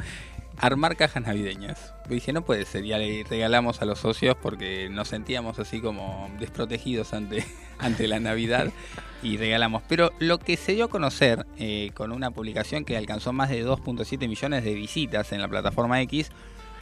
[0.59, 1.95] armar cajas navideñas.
[2.09, 6.31] Dije, no puede ser, ya le regalamos a los socios porque nos sentíamos así como
[6.39, 7.45] desprotegidos ante,
[7.79, 8.71] ante la Navidad
[9.23, 9.83] y regalamos.
[9.89, 13.65] Pero lo que se dio a conocer eh, con una publicación que alcanzó más de
[13.65, 16.31] 2.7 millones de visitas en la plataforma X,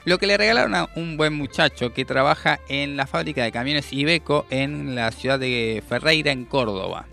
[0.04, 3.92] lo que le regalaron a un buen muchacho que trabaja en la fábrica de camiones
[3.92, 7.06] Ibeco en la ciudad de Ferreira, en Córdoba.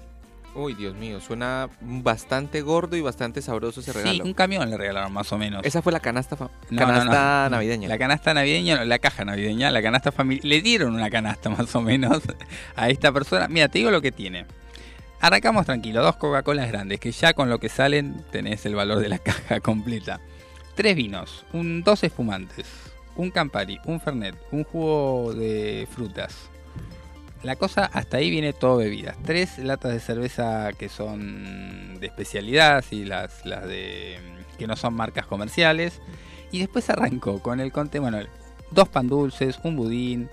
[0.55, 4.23] Uy, Dios mío, suena bastante gordo y bastante sabroso ese Sí, regalo.
[4.23, 5.61] un camión le regalaron más o menos.
[5.65, 6.35] Esa fue la canasta,
[6.69, 7.49] No, canasta no, no.
[7.55, 7.87] navideña.
[7.89, 10.45] La canasta navideña, no, la caja navideña, la canasta familiar.
[10.45, 12.21] Le dieron una canasta más o menos
[12.75, 13.47] a esta persona.
[13.47, 14.45] Mira, te digo lo que tiene.
[15.21, 19.09] Arrancamos tranquilo, dos Coca-Colas grandes, que ya con lo que salen tenés el valor de
[19.09, 20.19] la caja completa.
[20.75, 22.67] Tres vinos, un, dos espumantes,
[23.15, 26.49] un Campari, un Fernet, un jugo de frutas.
[27.43, 29.17] La cosa hasta ahí viene todo bebidas.
[29.23, 34.17] Tres latas de cerveza que son de especialidad, y las, las de
[34.58, 36.01] que no son marcas comerciales.
[36.51, 38.19] Y después arrancó con el conte, bueno,
[38.71, 40.29] dos pan dulces, un budín.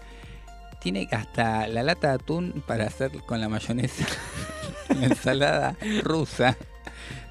[0.81, 4.07] Tiene hasta la lata de atún para hacer con la mayonesa,
[5.01, 6.57] la ensalada rusa,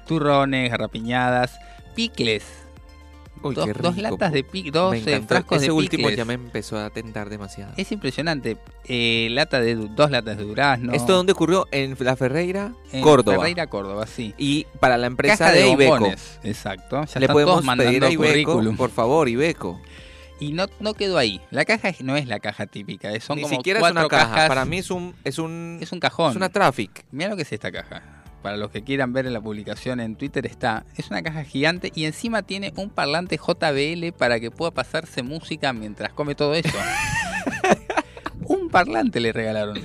[0.06, 1.58] turrones, garrapiñadas,
[1.94, 2.44] picles.
[3.42, 6.16] Uy, dos, latas de picles, dos eh, frascos Ese de último picles.
[6.18, 7.72] ya me empezó a tentar demasiado.
[7.76, 8.58] Es impresionante.
[8.84, 10.92] Eh, lata de dos latas de durazno.
[10.92, 11.66] ¿Esto dónde ocurrió?
[11.70, 13.38] En la Ferreira, en Córdoba.
[13.38, 14.34] Ferreira, Córdoba, sí.
[14.36, 16.12] Y para la empresa Caja de, de, Ibeco.
[16.42, 17.04] Exacto.
[17.06, 18.76] Ya Le podemos pedir a Ibeco, currículum.
[18.76, 19.80] por favor, Ibeco.
[20.38, 21.40] Y no, no quedó ahí.
[21.50, 23.12] La caja no es la caja típica.
[23.12, 24.30] es- Son Ni como siquiera es cuatro una caja.
[24.34, 24.48] cajas.
[24.48, 26.30] Para mí es un es un es un cajón.
[26.30, 27.04] es una traffic.
[27.10, 28.02] Mira lo que es esta caja.
[28.42, 30.84] Para los que quieran ver en la publicación en Twitter está.
[30.96, 35.72] Es una caja gigante y encima tiene un parlante JBL para que pueda pasarse música
[35.74, 36.70] mientras come todo eso.
[38.46, 39.78] un parlante le regalaron.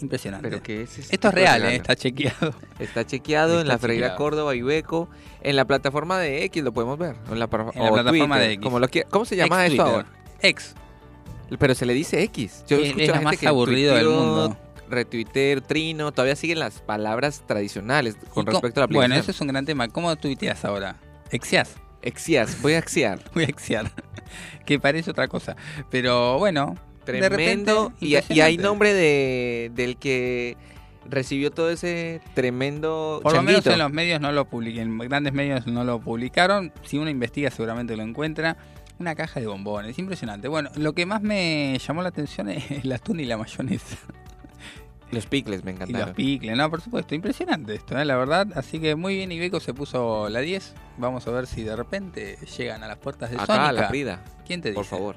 [0.00, 0.48] Impresionante.
[0.48, 1.76] Pero que es Esto es real, ¿eh?
[1.76, 2.54] está chequeado.
[2.78, 4.16] Está chequeado en la chequeado.
[4.16, 5.08] Córdoba, Ibeco,
[5.42, 8.62] en la plataforma de X lo podemos ver, en la, En plataforma Twitter, de X.
[8.64, 9.86] Como lo quiera- ¿Cómo se llama Ex Twitter.
[9.94, 10.06] ahora?
[10.40, 10.74] Ex.
[11.58, 12.64] Pero se le dice X.
[12.68, 14.56] Yo Es- escucho es lo más que aburrido del mundo.
[14.90, 19.10] Retuitear, trino, todavía siguen las palabras tradicionales con respecto a la aplicación.
[19.10, 19.88] Bueno, eso es un gran tema.
[19.88, 20.96] ¿Cómo tuiteas ahora?
[21.30, 21.76] ¿Exias?
[22.02, 23.20] Exias, voy a exiar.
[23.34, 23.92] Voy a exiar.
[24.66, 25.56] que parece otra cosa.
[25.90, 26.76] Pero bueno,
[27.06, 27.92] repente, Tremendo.
[28.00, 30.56] Y, y hay nombre de, del que
[31.08, 35.66] recibió todo ese tremendo Por lo menos en los medios no lo publiquen, grandes medios
[35.66, 36.72] no lo publicaron.
[36.84, 38.56] Si uno investiga seguramente lo encuentra.
[38.98, 40.46] Una caja de bombones, impresionante.
[40.46, 43.96] Bueno, lo que más me llamó la atención es el atún y la mayonesa.
[45.12, 46.14] Los picles me Y los encantaron.
[46.14, 48.04] picles, no, por supuesto, impresionante esto, ¿eh?
[48.04, 48.46] la verdad.
[48.54, 50.74] Así que muy bien, Ibeco se puso la 10.
[50.98, 53.72] Vamos a ver si de repente llegan a las puertas de Acá, Sónica.
[53.72, 54.76] la Prida, ¿Quién te dice?
[54.76, 55.16] por favor.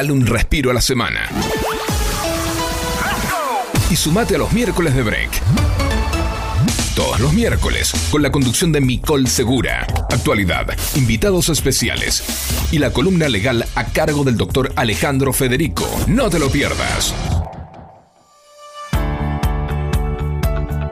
[0.00, 1.28] Dale un respiro a la semana.
[3.90, 5.30] Y sumate a los miércoles de break.
[6.96, 9.86] Todos los miércoles, con la conducción de Micol Segura.
[10.10, 12.24] Actualidad, invitados especiales
[12.72, 15.86] y la columna legal a cargo del doctor Alejandro Federico.
[16.06, 17.14] No te lo pierdas.
[18.94, 20.90] Ujú.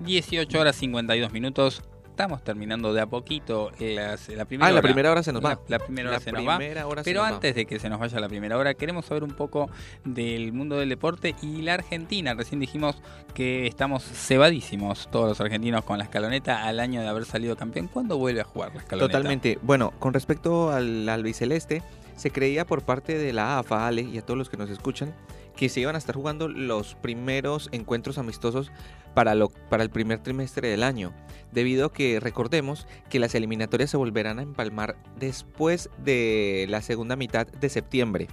[0.00, 1.82] 18 horas 52 minutos.
[2.16, 5.50] Estamos terminando de a poquito las- la primera Ah, la primera hora se nos va.
[5.68, 6.56] La, la primera hora La se nos va.
[6.86, 7.34] hora Pero nos va.
[7.34, 9.68] antes de que se nos vaya la primera hora, queremos saber un poco
[10.06, 12.32] del mundo del deporte y la Argentina.
[12.32, 12.96] Recién dijimos
[13.34, 17.88] que estamos cebadísimos todos los argentinos con la escaloneta al año de haber salido campeón.
[17.88, 19.12] ¿Cuándo vuelve a jugar la escaloneta?
[19.18, 19.58] Totalmente.
[19.60, 21.82] Bueno, con respecto al albiceleste,
[22.16, 25.12] se creía por parte de la AFA, Ale, y a todos los que nos escuchan,
[25.56, 28.70] que se iban a estar jugando los primeros encuentros amistosos
[29.14, 31.14] para, lo, para el primer trimestre del año,
[31.50, 37.16] debido a que recordemos que las eliminatorias se volverán a empalmar después de la segunda
[37.16, 38.28] mitad de septiembre.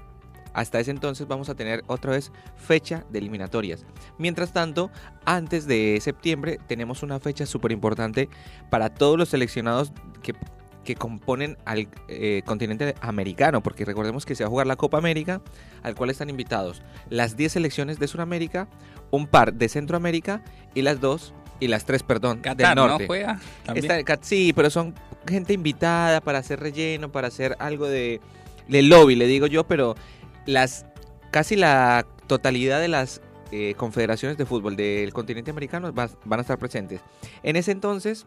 [0.53, 3.85] Hasta ese entonces vamos a tener otra vez fecha de eliminatorias.
[4.19, 4.91] Mientras tanto,
[5.25, 8.29] antes de septiembre tenemos una fecha súper importante
[8.69, 10.35] para todos los seleccionados que,
[10.83, 14.97] que componen al eh, continente americano, porque recordemos que se va a jugar la Copa
[14.97, 15.41] América,
[15.81, 18.67] al cual están invitados las 10 selecciones de Sudamérica,
[19.11, 22.87] un par de Centroamérica y las dos, y las tres, perdón, Qatar, del ¿no?
[22.87, 23.07] norte.
[23.07, 23.39] ¿Juega?
[23.65, 23.85] también?
[23.85, 24.93] Está- Cat- sí, pero son
[25.27, 28.19] gente invitada para hacer relleno, para hacer algo de,
[28.67, 29.95] de lobby, le digo yo, pero
[30.45, 30.85] las
[31.31, 33.21] casi la totalidad de las
[33.51, 36.99] eh, confederaciones de fútbol del continente americano va- van a estar presentes.
[37.43, 38.25] En ese entonces,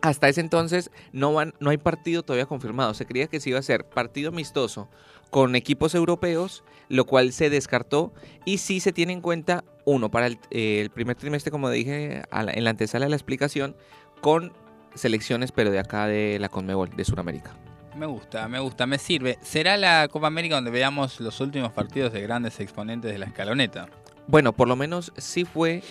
[0.00, 2.94] hasta ese entonces, no, van, no hay partido todavía confirmado.
[2.94, 4.88] Se creía que se iba a hacer partido amistoso
[5.30, 8.12] con equipos europeos, lo cual se descartó
[8.44, 12.22] y sí se tiene en cuenta, uno, para el, eh, el primer trimestre, como dije
[12.30, 13.76] la- en la antesala de la explicación,
[14.20, 14.52] con
[14.94, 17.56] selecciones, pero de acá de la Conmebol, de Sudamérica.
[17.96, 19.38] Me gusta, me gusta, me sirve.
[19.42, 23.88] ¿Será la Copa América donde veamos los últimos partidos de grandes exponentes de la escaloneta?
[24.28, 25.82] Bueno, por lo menos sí fue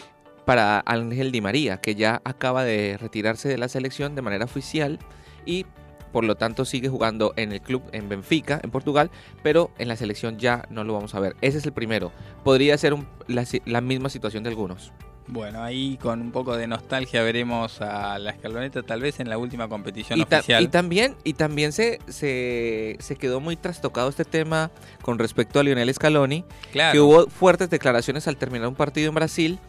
[0.47, 4.97] para Ángel Di María, que ya acaba de retirarse de la selección de manera oficial
[5.45, 5.65] y
[6.13, 9.11] por lo tanto sigue jugando en el club en Benfica, en Portugal,
[9.43, 11.35] pero en la selección ya no lo vamos a ver.
[11.41, 12.13] Ese es el primero.
[12.45, 14.93] Podría ser un- la, misma situación de algunos.
[15.27, 19.37] Bueno, ahí con un poco de nostalgia veremos a la escaloneta tal vez en la
[19.37, 20.63] última competición Y, oficial.
[20.63, 24.71] y también, y también se, se, se quedó muy trastocado este tema
[25.01, 26.93] con respecto a Lionel Scaloni, claro.
[26.93, 29.59] que hubo fuertes declaraciones al terminar un partido en Brasil,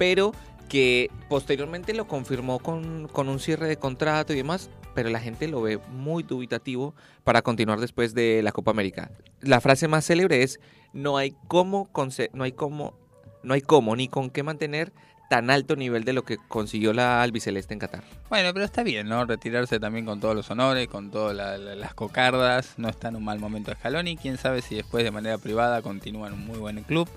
[0.00, 0.32] pero
[0.70, 5.46] que posteriormente lo confirmó con, con un cierre de contrato y demás, pero la gente
[5.46, 9.10] lo ve muy dubitativo para continuar después de la Copa América.
[9.42, 10.58] La frase más célebre es
[10.94, 11.90] no hay cómo
[12.32, 12.94] no hay cómo
[13.42, 14.90] no hay cómo ni con qué mantener
[15.28, 18.02] tan alto nivel de lo que consiguió la albiceleste en Qatar.
[18.30, 19.24] Bueno, pero está bien, ¿no?
[19.26, 22.74] Retirarse también con todos los honores, con todas la- la- las cocardas.
[22.78, 24.16] No está en un mal momento Scaloni.
[24.16, 27.08] Quién sabe si después de manera privada continúa en un muy buen club.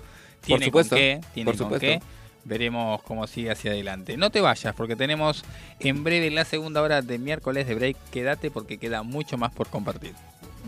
[0.42, 1.86] Tiene supuesto, con qué, tiene por con supuesto.
[1.86, 2.00] qué.
[2.44, 4.16] Veremos cómo sigue hacia adelante.
[4.16, 5.44] No te vayas porque tenemos
[5.80, 7.96] en breve la segunda hora de miércoles de break.
[8.10, 10.14] Quédate porque queda mucho más por compartir.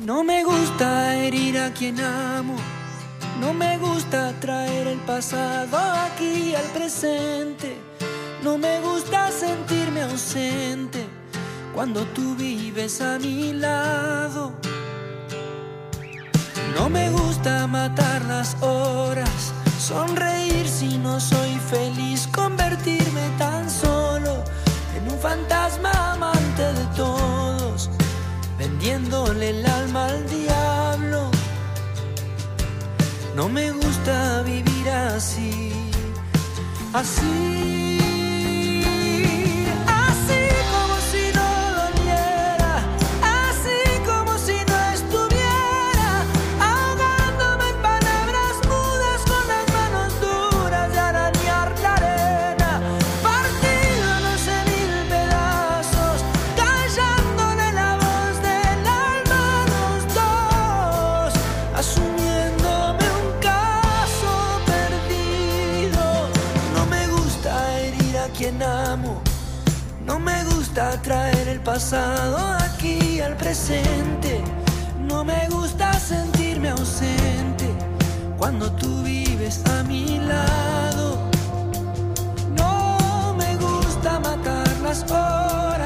[0.04, 2.56] No me gusta herir a quien amo.
[3.40, 7.76] No me gusta traer el pasado aquí al presente.
[8.42, 11.04] No me gusta sentirme ausente
[11.74, 14.54] cuando tú vives a mi lado.
[16.74, 24.44] No me gusta matar las horas, sonreír si no soy feliz, convertirme tan solo
[24.96, 27.90] en un fantasma amante de todos
[28.58, 31.30] vendiéndole el alma al diablo.
[33.34, 35.72] No me gusta vivir así,
[36.92, 37.98] así,
[71.76, 74.42] pasado aquí al presente.
[75.06, 77.68] No me gusta sentirme ausente
[78.38, 81.18] cuando tú vives a mi lado.
[82.56, 85.85] No me gusta matar las horas,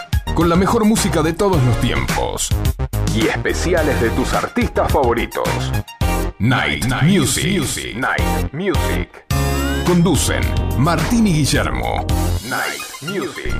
[0.35, 2.49] Con la mejor música de todos los tiempos.
[3.13, 5.47] Y especiales de tus artistas favoritos.
[6.39, 7.95] Night, Music.
[7.95, 9.25] Night Music.
[9.85, 10.41] Conducen
[10.77, 12.05] Martín y Guillermo.
[12.49, 13.53] Night Music.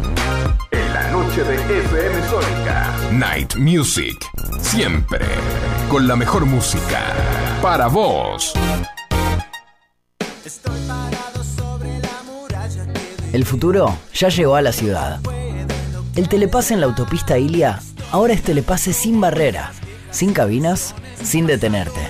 [0.72, 2.96] En la noche de FM Sónica.
[3.12, 4.18] Night Music.
[4.60, 5.26] Siempre.
[5.90, 7.02] Con la mejor música.
[7.62, 8.54] Para vos.
[13.34, 15.20] El futuro ya llegó a la ciudad.
[16.16, 17.80] El telepase en la autopista Ilia
[18.12, 19.72] ahora es telepase sin barrera,
[20.12, 20.94] sin cabinas,
[21.24, 22.02] sin detenerte.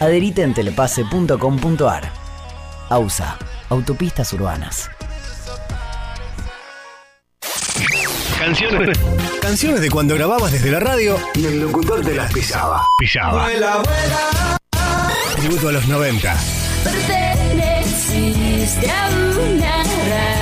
[0.00, 2.10] Adherite en telepase.com.ar.
[2.88, 4.90] AUSA, Autopistas Urbanas.
[8.36, 8.98] Canciones.
[9.40, 12.84] Canciones de cuando grababas desde la radio y el locutor te las pisaba.
[12.98, 13.46] Pisaba.
[15.36, 16.36] Tributo a los 90.
[16.82, 19.08] Perteneciste a
[19.38, 20.41] una raza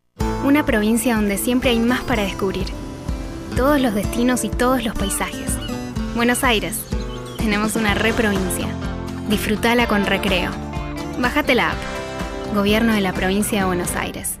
[0.51, 2.65] Una provincia donde siempre hay más para descubrir.
[3.55, 5.49] Todos los destinos y todos los paisajes.
[6.13, 6.77] Buenos Aires.
[7.37, 8.67] Tenemos una reprovincia.
[9.29, 10.51] Disfrutala con recreo.
[11.19, 11.77] Bájate la app.
[12.53, 14.40] Gobierno de la provincia de Buenos Aires.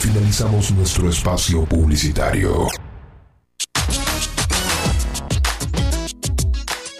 [0.00, 2.68] Finalizamos nuestro espacio publicitario.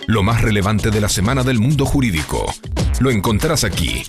[0.07, 2.45] Lo más relevante de la semana del mundo jurídico.
[3.01, 4.03] Lo encontrarás aquí.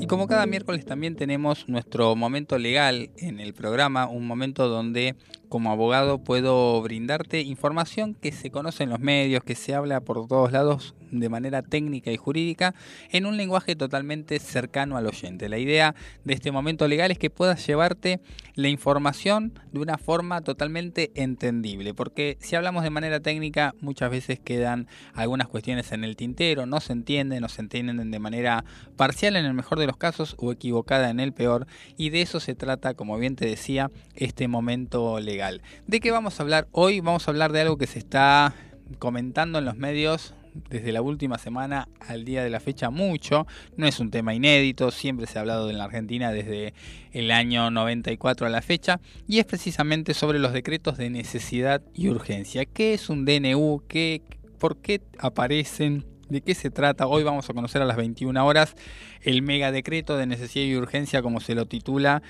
[0.00, 5.16] Y como cada miércoles también tenemos nuestro momento legal en el programa, un momento donde
[5.50, 10.26] como abogado puedo brindarte información que se conoce en los medios, que se habla por
[10.26, 12.74] todos lados de manera técnica y jurídica
[13.10, 15.48] en un lenguaje totalmente cercano al oyente.
[15.48, 15.94] La idea
[16.24, 18.20] de este momento legal es que puedas llevarte
[18.54, 24.38] la información de una forma totalmente entendible, porque si hablamos de manera técnica muchas veces
[24.38, 28.64] quedan algunas cuestiones en el tintero, no se entienden, no se entienden de manera
[28.96, 32.40] parcial en el mejor de los casos o equivocada en el peor, y de eso
[32.40, 35.62] se trata, como bien te decía, este momento legal.
[35.86, 37.00] ¿De qué vamos a hablar hoy?
[37.00, 38.54] Vamos a hablar de algo que se está
[38.98, 43.46] comentando en los medios desde la última semana al día de la fecha mucho.
[43.76, 46.74] No es un tema inédito, siempre se ha hablado en la Argentina desde
[47.12, 52.08] el año 94 a la fecha y es precisamente sobre los decretos de necesidad y
[52.08, 52.64] urgencia.
[52.64, 53.82] ¿Qué es un DNU?
[53.88, 54.22] ¿Qué,
[54.58, 56.04] ¿Por qué aparecen?
[56.28, 57.06] ¿De qué se trata?
[57.06, 58.74] Hoy vamos a conocer a las 21 horas
[59.20, 62.22] el mega decreto de necesidad y urgencia, como se lo titula,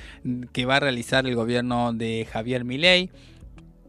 [0.53, 3.11] que va a realizar el gobierno de Javier Milei.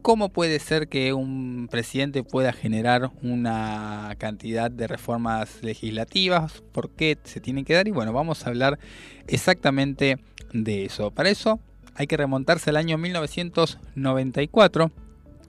[0.06, 6.62] ¿Cómo puede ser que un presidente pueda generar una cantidad de reformas legislativas?
[6.70, 7.88] ¿Por qué se tienen que dar?
[7.88, 8.78] Y bueno, vamos a hablar
[9.26, 10.20] exactamente
[10.52, 11.10] de eso.
[11.10, 11.58] Para eso
[11.96, 14.92] hay que remontarse al año 1994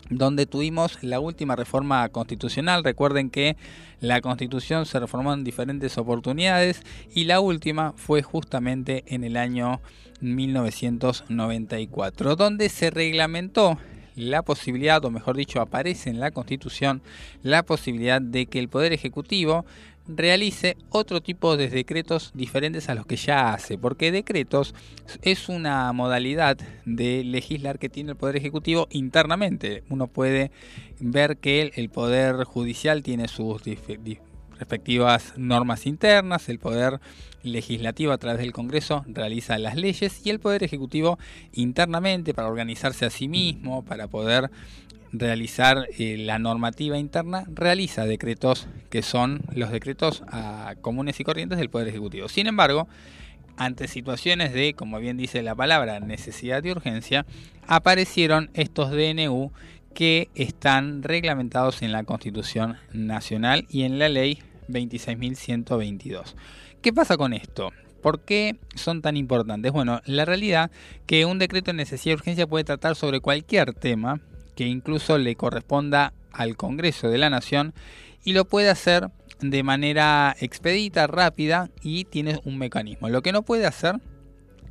[0.09, 2.83] donde tuvimos la última reforma constitucional.
[2.83, 3.57] Recuerden que
[3.99, 6.81] la constitución se reformó en diferentes oportunidades
[7.13, 9.81] y la última fue justamente en el año
[10.19, 13.77] 1994, donde se reglamentó
[14.17, 17.01] la posibilidad, o mejor dicho, aparece en la Constitución
[17.43, 19.65] la posibilidad de que el Poder Ejecutivo
[20.07, 24.73] realice otro tipo de decretos diferentes a los que ya hace, porque decretos
[25.21, 29.83] es una modalidad de legislar que tiene el Poder Ejecutivo internamente.
[29.89, 30.51] Uno puede
[30.99, 33.63] ver que el Poder Judicial tiene sus
[34.57, 36.99] respectivas normas internas, el Poder
[37.43, 41.17] Legislativo a través del Congreso realiza las leyes y el Poder Ejecutivo
[41.53, 44.49] internamente para organizarse a sí mismo, para poder
[45.11, 51.57] realizar eh, la normativa interna, realiza decretos que son los decretos ah, comunes y corrientes
[51.57, 52.27] del Poder Ejecutivo.
[52.27, 52.87] Sin embargo,
[53.55, 57.25] ante situaciones de, como bien dice la palabra, necesidad y urgencia,
[57.67, 59.51] aparecieron estos DNU
[59.93, 66.35] que están reglamentados en la Constitución Nacional y en la Ley 26.122.
[66.81, 67.71] ¿Qué pasa con esto?
[68.01, 69.71] ¿Por qué son tan importantes?
[69.71, 70.71] Bueno, la realidad
[71.05, 74.21] que un decreto de necesidad y urgencia puede tratar sobre cualquier tema
[74.55, 77.73] que incluso le corresponda al Congreso de la Nación
[78.23, 79.09] y lo puede hacer
[79.39, 83.09] de manera expedita, rápida y tiene un mecanismo.
[83.09, 83.95] Lo que no puede hacer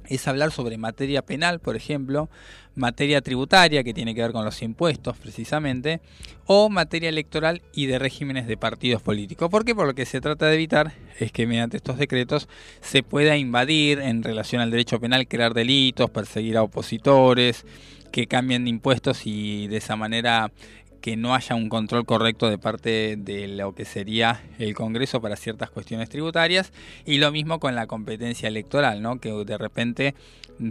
[0.09, 2.29] es hablar sobre materia penal, por ejemplo,
[2.77, 6.01] materia tributaria, que tiene que ver con los impuestos precisamente,
[6.45, 9.51] o materia electoral y de regímenes de partidos políticos.
[9.51, 9.75] ¿Por qué?
[9.75, 12.49] Por lo que se trata de evitar es que mediante estos decretos
[12.81, 17.65] se pueda invadir en relación al derecho penal, crear delitos, perseguir a opositores,
[18.13, 20.53] que cambien de impuestos y de esa manera
[21.01, 25.37] que no haya un control correcto de parte de lo que sería el Congreso para
[25.37, 26.73] ciertas cuestiones tributarias
[27.05, 29.21] y lo mismo con la competencia electoral, ¿no?
[29.21, 30.15] que de repente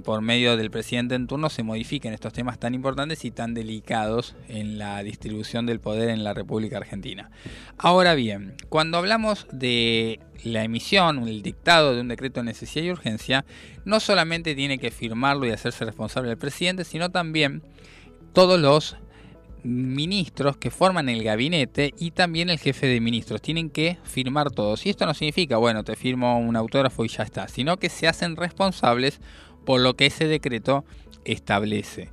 [0.03, 4.36] por medio del presidente en turno se modifiquen estos temas tan importantes y tan delicados
[4.47, 7.29] en la distribución del poder en la República Argentina.
[7.77, 12.91] Ahora bien, cuando hablamos de la emisión, el dictado de un decreto de necesidad y
[12.91, 13.45] urgencia,
[13.86, 17.61] no solamente tiene que firmarlo y hacerse responsable el presidente, sino también
[18.33, 18.97] todos los
[19.65, 23.41] ministros que forman el gabinete y también el jefe de ministros.
[23.41, 24.86] Tienen que firmar todos.
[24.86, 28.07] Y esto no significa, bueno, te firmo un autógrafo y ya está, sino que se
[28.07, 29.19] hacen responsables
[29.66, 30.86] por lo que ese decreto
[31.26, 32.09] establece.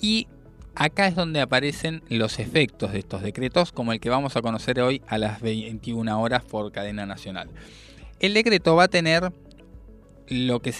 [0.00, 0.26] Y
[0.74, 4.80] acá es donde aparecen los efectos de estos decretos, como el que vamos a conocer
[4.80, 7.48] hoy a las 21 horas por cadena nacional.
[8.20, 9.32] El decreto va a tener
[10.28, 10.72] lo que,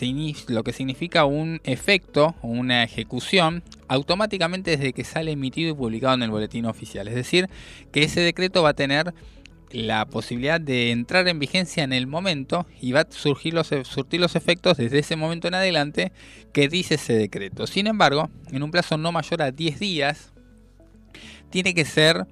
[0.49, 6.23] lo que significa un efecto una ejecución automáticamente desde que sale emitido y publicado en
[6.23, 7.09] el boletín oficial.
[7.09, 7.49] Es decir,
[7.93, 9.13] que ese decreto va a tener
[9.71, 13.85] la posibilidad de entrar en vigencia en el momento y va a surgir los, e-
[13.85, 16.13] surtir los efectos desde ese momento en adelante
[16.53, 17.67] que dice ese decreto.
[17.67, 20.33] Sin embargo, en un plazo no mayor a 10 días,
[21.51, 22.27] tiene que ser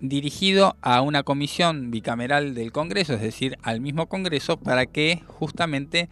[0.00, 6.08] dirigido a una comisión bicameral del Congreso, es decir, al mismo Congreso, para que justamente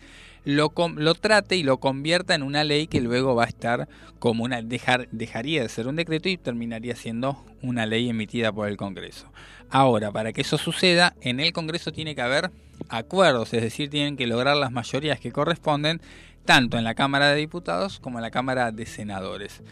[0.48, 3.86] lo, trate y lo convierta en una ley que luego va a estar
[4.18, 8.66] como una dejar, dejaría de ser un decreto y terminaría siendo una ley emitida por
[8.66, 9.30] el Congreso.
[9.68, 12.50] Ahora, para que eso suceda, en el Congreso tiene que haber
[12.88, 16.00] acuerdos, es decir, tienen que lograr las mayorías que corresponden
[16.46, 19.62] tanto en la Cámara de Diputados como en la Cámara de Senadores.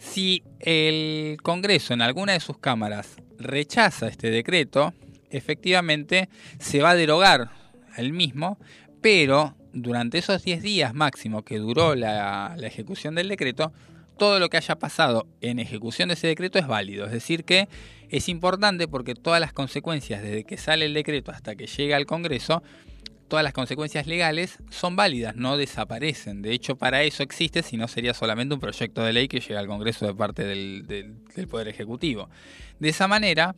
[0.00, 4.94] Si el Congreso en alguna de sus cámaras rechaza este decreto,
[5.30, 6.28] efectivamente
[6.58, 7.50] se va a derogar
[7.96, 8.58] el mismo,
[9.00, 13.72] pero durante esos 10 días máximo que duró la, ejecución del decreto,
[14.16, 17.04] todo lo que haya pasado en ejecución de ese decreto es válido.
[17.06, 17.68] Es decir, que
[18.08, 22.06] es importante porque todas las consecuencias desde que sale el decreto hasta que llega al
[22.06, 22.62] Congreso,
[23.26, 26.42] todas las consecuencias legales son válidas, no desaparecen.
[26.42, 29.58] De hecho, para eso existe, si no sería solamente un proyecto de ley que llega
[29.58, 31.16] al Congreso de parte del
[31.50, 32.30] Poder Ejecutivo.
[32.78, 33.56] De esa manera,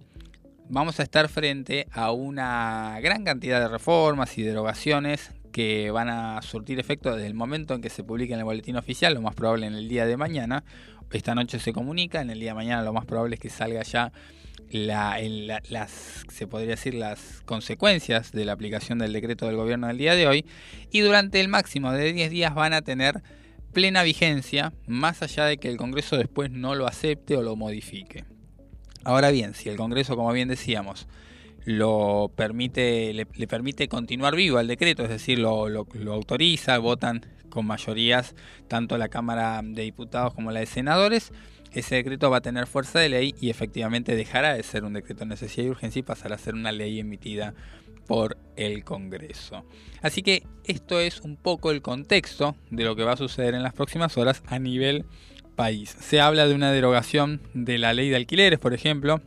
[0.68, 6.42] vamos a estar frente a una gran cantidad de reformas y derogaciones que van a
[6.42, 9.34] surtir efecto desde el momento en que se publique en el boletín oficial, lo más
[9.34, 10.64] probable en el día de mañana.
[11.10, 13.82] Esta noche se comunica, en el día de mañana lo más probable es que salga
[13.82, 14.12] ya
[14.68, 20.14] las, se podría decir, las consecuencias de la aplicación del decreto del gobierno del día
[20.14, 20.44] de hoy.
[20.90, 23.22] Y durante el máximo de 10 días van a tener
[23.72, 28.26] plena vigencia, más allá de que el Congreso después no lo acepte o lo modifique.
[29.04, 31.08] Ahora bien, si el Congreso, como bien decíamos,
[31.66, 37.26] lo permite, le, permite continuar vivo al decreto, es decir, lo, lo- lo autoriza, votan
[37.50, 38.34] con mayorías
[38.68, 41.32] tanto la Cámara de Diputados como la de Senadores,
[41.72, 45.20] ese decreto va a tener fuerza de ley y efectivamente dejará de ser un decreto
[45.20, 47.52] de necesidad y urgencia y pasará a ser una ley emitida
[48.06, 49.66] por el Congreso.
[50.00, 53.62] Así que esto es un poco el contexto de lo que va a suceder en
[53.64, 55.04] las próximas horas a nivel
[55.56, 55.96] país.
[56.00, 59.20] Se habla de una derogación de la ley de alquileres, por ejemplo.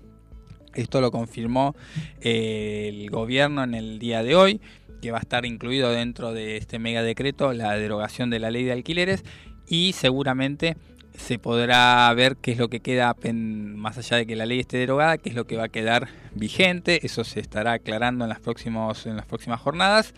[0.74, 1.76] Esto lo confirmó
[2.22, 4.61] eh, el gobierno en el día de hoy,
[5.01, 8.63] que va a estar incluido dentro de este mega decreto la derogación de la ley
[8.63, 9.24] de alquileres
[9.67, 10.78] y seguramente
[11.15, 14.78] se podrá ver qué es lo que queda más allá de que la ley esté
[14.78, 18.39] derogada, qué es lo que va a quedar vigente, eso se estará aclarando en las,
[18.39, 20.13] próximos, en las próximas jornadas.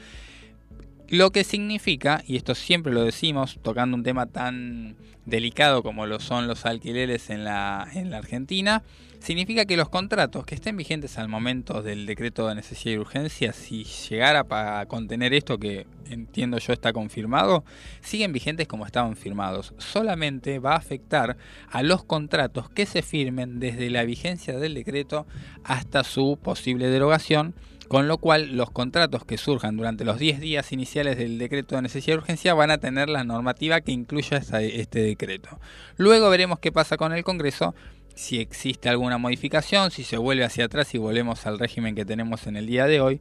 [1.12, 4.96] Lo que significa, y esto siempre lo decimos, tocando un tema tan
[5.26, 8.82] delicado como lo son los alquileres en la, en la Argentina,
[9.20, 13.52] significa que los contratos que estén vigentes al momento del decreto de necesidad y urgencia,
[13.52, 17.66] si llegara a contener esto que entiendo yo está confirmado,
[18.00, 19.74] siguen vigentes como estaban firmados.
[19.80, 21.36] Solamente va a afectar
[21.70, 25.28] a los contratos que se firmen desde la vigencia del decreto
[25.66, 27.54] hasta su posible derogación
[27.92, 31.82] con lo cual los contratos que surjan durante los 10 días iniciales del decreto de
[31.82, 35.60] necesidad y urgencia van a tener la normativa que incluya este decreto.
[35.98, 37.76] Luego veremos qué pasa con el Congreso,
[38.16, 42.48] si existe alguna modificación, si se vuelve hacia atrás y volvemos al régimen que tenemos
[42.48, 43.20] en el día de hoy,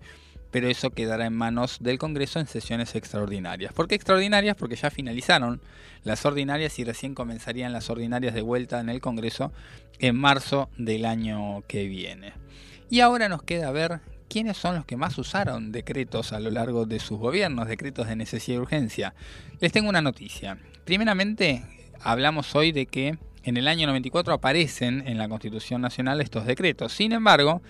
[0.52, 3.72] pero eso quedará en manos del Congreso en sesiones extraordinarias.
[3.72, 4.54] ¿Por qué extraordinarias?
[4.54, 5.60] Porque ya finalizaron
[6.04, 9.50] las ordinarias y recién comenzarían las ordinarias de vuelta en el Congreso
[9.98, 12.34] en marzo del año que viene.
[12.88, 14.00] Y ahora nos queda ver
[14.30, 18.14] quiénes son los que más usaron decretos a lo largo de sus gobiernos, decretos de
[18.14, 19.12] necesidad y urgencia.
[19.58, 20.56] Les tengo una noticia.
[20.84, 21.64] Primeramente,
[22.00, 26.92] hablamos hoy de que en el año 94 aparecen en la Constitución Nacional estos decretos.
[26.92, 27.60] Sin embargo,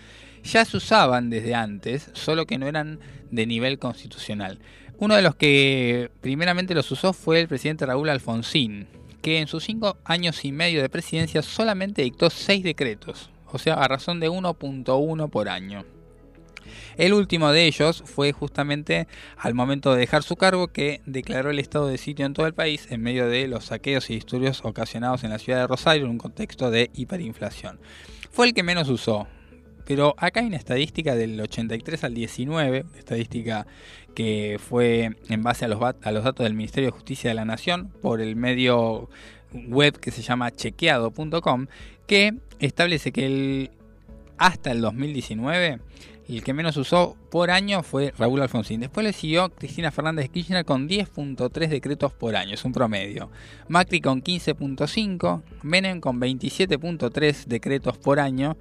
[0.45, 3.01] ya se usaban desde antes, solo que no eran
[3.31, 4.59] de nivel constitucional.
[4.99, 8.87] Uno de los que primeramente los usó fue el presidente Raúl Alfonsín,
[9.23, 13.75] que en sus cinco años y medio de presidencia solamente dictó seis decretos, o sea,
[13.75, 15.87] a razón de 1.1 por año.
[17.01, 21.59] El último de ellos fue justamente al momento de dejar su cargo que declaró el
[21.59, 25.25] estado de sitio en todo el país en medio de los saqueos y disturbios ocasionados
[25.25, 27.81] en la ciudad de Rosario en un contexto de hiperinflación.
[28.31, 29.27] Fue el que menos usó,
[29.87, 33.67] pero acá hay una estadística del 83 al 19, una estadística
[34.15, 38.21] que fue en base a los, datos del Ministerio de Justicia de la Nación por
[38.21, 39.09] el medio
[39.55, 41.67] web que se llama chequeado.com,
[42.07, 43.71] que establece que
[44.37, 45.81] hasta el 2019
[46.37, 48.81] el que menos usó por año fue Raúl Alfonsín.
[48.81, 53.31] Después le siguió Cristina Fernández de Kirchner con 10.3 decretos por año, es un promedio.
[53.68, 58.57] Macri con 15.5, Menem con 27.3 decretos por año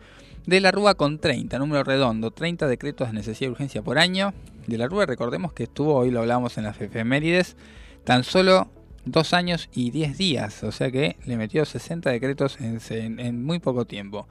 [0.46, 4.34] De la Rúa con 30, número redondo, 30 decretos de necesidad y urgencia por año.
[4.68, 7.56] De la Rúa, recordemos que estuvo, hoy lo hablamos en las efemérides,
[8.04, 8.70] tan solo
[9.06, 13.44] dos años y 10 días, o sea que le metió 60 decretos en, en- en
[13.44, 14.28] muy poco tiempo.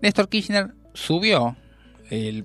[0.00, 1.56] Néstor Kirchner subió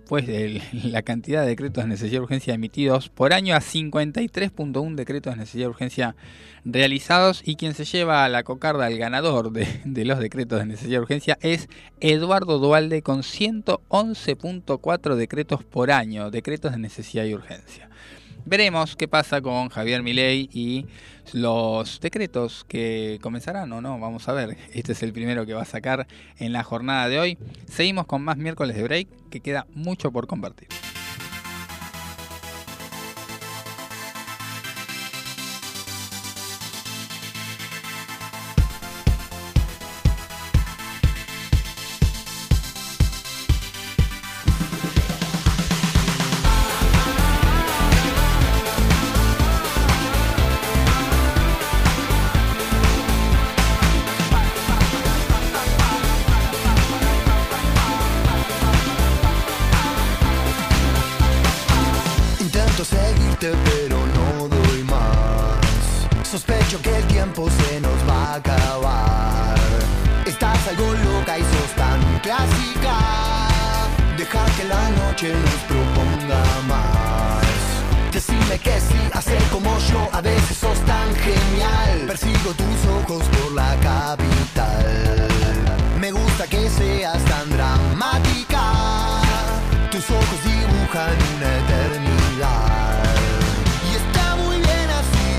[0.08, 0.26] pues,
[0.74, 5.40] la cantidad de decretos de necesidad y urgencia emitidos por año a 53.1 decretos de
[5.40, 6.16] necesidad y urgencia
[6.64, 10.66] realizados y quien se lleva a la cocarda el ganador de, de los decretos de
[10.66, 11.68] necesidad y urgencia es
[12.00, 17.90] Eduardo Dualde con 111.4 decretos por año, decretos de necesidad y urgencia.
[18.50, 20.86] Veremos qué pasa con Javier Milei y
[21.34, 24.00] los decretos que comenzarán o no.
[24.00, 24.58] Vamos a ver.
[24.72, 27.38] Este es el primero que va a sacar en la jornada de hoy.
[27.70, 30.70] Seguimos con más miércoles de break, que queda mucho por compartir.
[75.18, 77.46] Noche nos proponga más
[78.12, 83.52] Decime que sí, hacer como yo A veces sos tan genial Persigo tus ojos por
[83.54, 85.28] la capital
[86.00, 88.62] Me gusta que seas tan dramática
[89.90, 93.04] tus ojos dibujan una eternidad.
[93.90, 95.30] Y está muy bien así,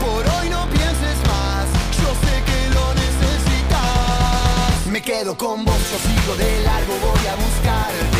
[0.00, 1.66] por hoy no pienses más.
[2.02, 4.86] Yo sé que lo necesitas.
[4.90, 8.11] Me quedo con vos, yo sigo de largo, voy a buscarte.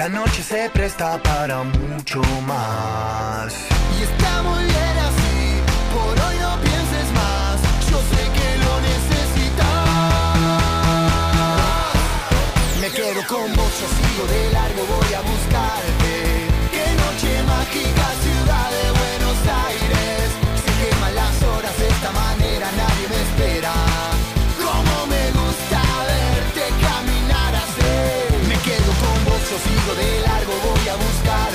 [0.00, 3.54] La noche se presta para mucho más.
[3.98, 5.60] Y está muy bien así.
[5.92, 7.60] Por hoy no pienses más.
[7.90, 9.88] Yo sé que lo necesitas.
[12.80, 16.12] Me quedo con vos, yo sigo de largo, voy a buscarte.
[16.74, 20.19] Qué noche mágica, ciudad de Buenos Aires.
[30.90, 31.49] A buscarte.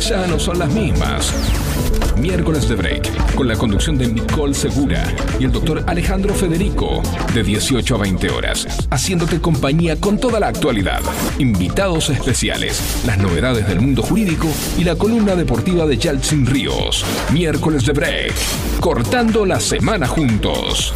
[0.00, 1.32] Ya no son las mismas.
[2.16, 5.02] Miércoles de Break, con la conducción de Nicole Segura
[5.38, 7.02] y el doctor Alejandro Federico,
[7.34, 11.00] de 18 a 20 horas, haciéndote compañía con toda la actualidad,
[11.38, 14.48] invitados especiales, las novedades del mundo jurídico
[14.78, 17.04] y la columna deportiva de Yaltsin Ríos.
[17.32, 18.34] Miércoles de Break,
[18.80, 20.94] cortando la semana juntos.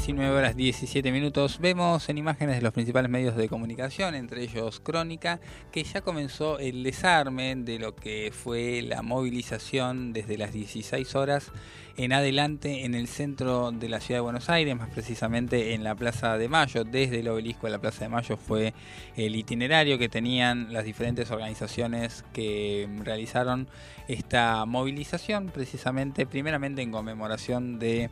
[0.00, 1.58] 19 horas 17 minutos.
[1.60, 5.40] Vemos en imágenes de los principales medios de comunicación, entre ellos Crónica,
[5.70, 11.52] que ya comenzó el desarme de lo que fue la movilización desde las 16 horas
[11.96, 15.94] en adelante en el centro de la ciudad de Buenos Aires, más precisamente en la
[15.94, 16.84] Plaza de Mayo.
[16.84, 18.74] Desde el obelisco de la Plaza de Mayo fue
[19.16, 23.68] el itinerario que tenían las diferentes organizaciones que realizaron
[24.08, 28.10] esta movilización, precisamente primeramente en conmemoración de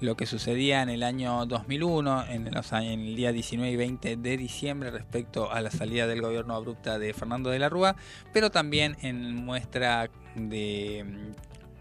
[0.00, 4.16] lo que sucedía en el año 2001, en, los en el día 19 y 20
[4.16, 7.96] de diciembre respecto a la salida del gobierno abrupta de Fernando de la Rúa,
[8.32, 11.04] pero también en muestra de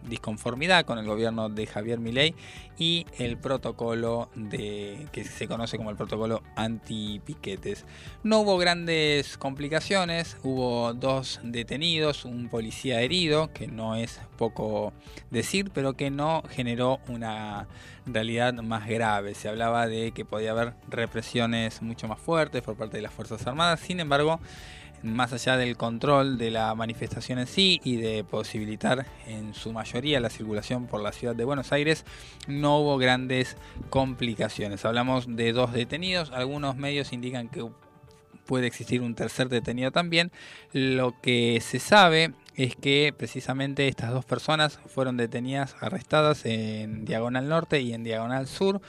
[0.07, 2.35] disconformidad con el gobierno de Javier Milei
[2.77, 7.85] y el protocolo de que se conoce como el protocolo anti-piquetes.
[8.23, 14.93] No hubo grandes complicaciones, hubo dos detenidos, un policía herido, que no es poco
[15.29, 17.67] decir, pero que no generó una
[18.05, 19.35] realidad más grave.
[19.35, 23.45] Se hablaba de que podía haber represiones mucho más fuertes por parte de las Fuerzas
[23.45, 24.39] Armadas, sin embargo,
[25.03, 30.19] más allá del control de la manifestación en sí y de posibilitar en su mayoría
[30.19, 32.05] la circulación por la ciudad de Buenos Aires,
[32.47, 33.57] no hubo grandes
[33.89, 34.85] complicaciones.
[34.85, 37.65] Hablamos de dos detenidos, algunos medios indican que
[38.45, 40.31] puede existir un tercer detenido también.
[40.73, 47.47] Lo que se sabe es que precisamente estas dos personas fueron detenidas, arrestadas en Diagonal
[47.47, 48.81] Norte y en Diagonal Sur,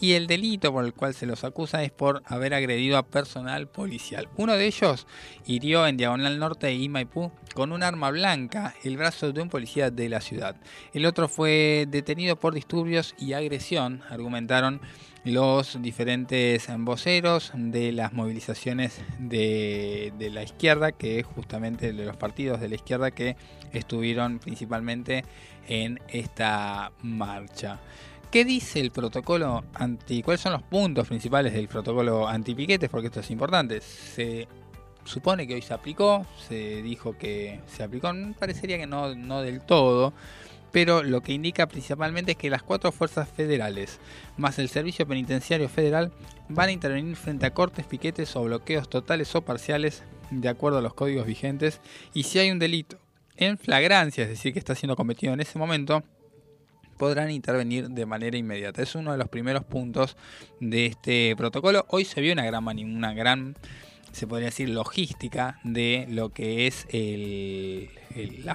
[0.00, 3.66] y el delito por el cual se los acusa es por haber agredido a personal
[3.66, 4.28] policial.
[4.36, 5.08] Uno de ellos
[5.44, 9.90] hirió en Diagonal Norte y Maipú con un arma blanca el brazo de un policía
[9.90, 10.54] de la ciudad.
[10.92, 14.80] El otro fue detenido por disturbios y agresión, argumentaron
[15.26, 22.16] los diferentes voceros de las movilizaciones de, de, la izquierda, que es justamente de los
[22.16, 23.36] partidos de la izquierda que
[23.72, 25.24] estuvieron principalmente
[25.68, 27.80] en esta marcha.
[28.30, 30.22] ¿Qué dice el protocolo anti?
[30.22, 32.88] ¿Cuáles son los puntos principales del protocolo anti-piquetes?
[32.88, 33.80] Porque esto es importante.
[33.80, 34.46] Se
[35.04, 39.60] supone que hoy se aplicó, se dijo que se aplicó, parecería que no, no del
[39.62, 40.12] todo
[40.72, 43.98] pero lo que indica principalmente es que las cuatro fuerzas federales,
[44.36, 46.12] más el Servicio Penitenciario Federal,
[46.48, 50.82] van a intervenir frente a cortes, piquetes o bloqueos totales o parciales de acuerdo a
[50.82, 51.80] los códigos vigentes
[52.12, 52.98] y si hay un delito
[53.36, 56.02] en flagrancia, es decir, que está siendo cometido en ese momento,
[56.96, 58.82] podrán intervenir de manera inmediata.
[58.82, 60.16] Es uno de los primeros puntos
[60.60, 61.84] de este protocolo.
[61.88, 63.56] Hoy se vio una gran, una gran
[64.16, 68.50] se podría decir, logística de lo que es el, el,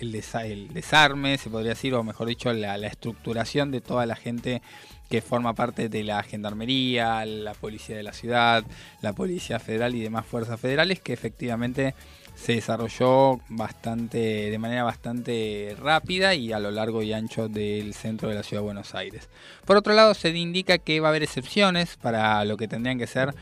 [0.00, 4.60] el, desarme, se podría decir, o mejor dicho, la, estructuración de toda la gente
[5.08, 8.64] que forma parte de la gendarmería, la policía de la ciudad,
[9.00, 11.94] la policía federal y demás fuerzas federales, que efectivamente
[12.34, 18.28] se desarrolló bastante, de manera bastante rápida y a lo largo y ancho del centro
[18.28, 19.28] de la ciudad de Buenos Aires.
[19.64, 23.06] Por otro lado, se indica que va a haber excepciones para lo que tendrían que
[23.06, 23.32] ser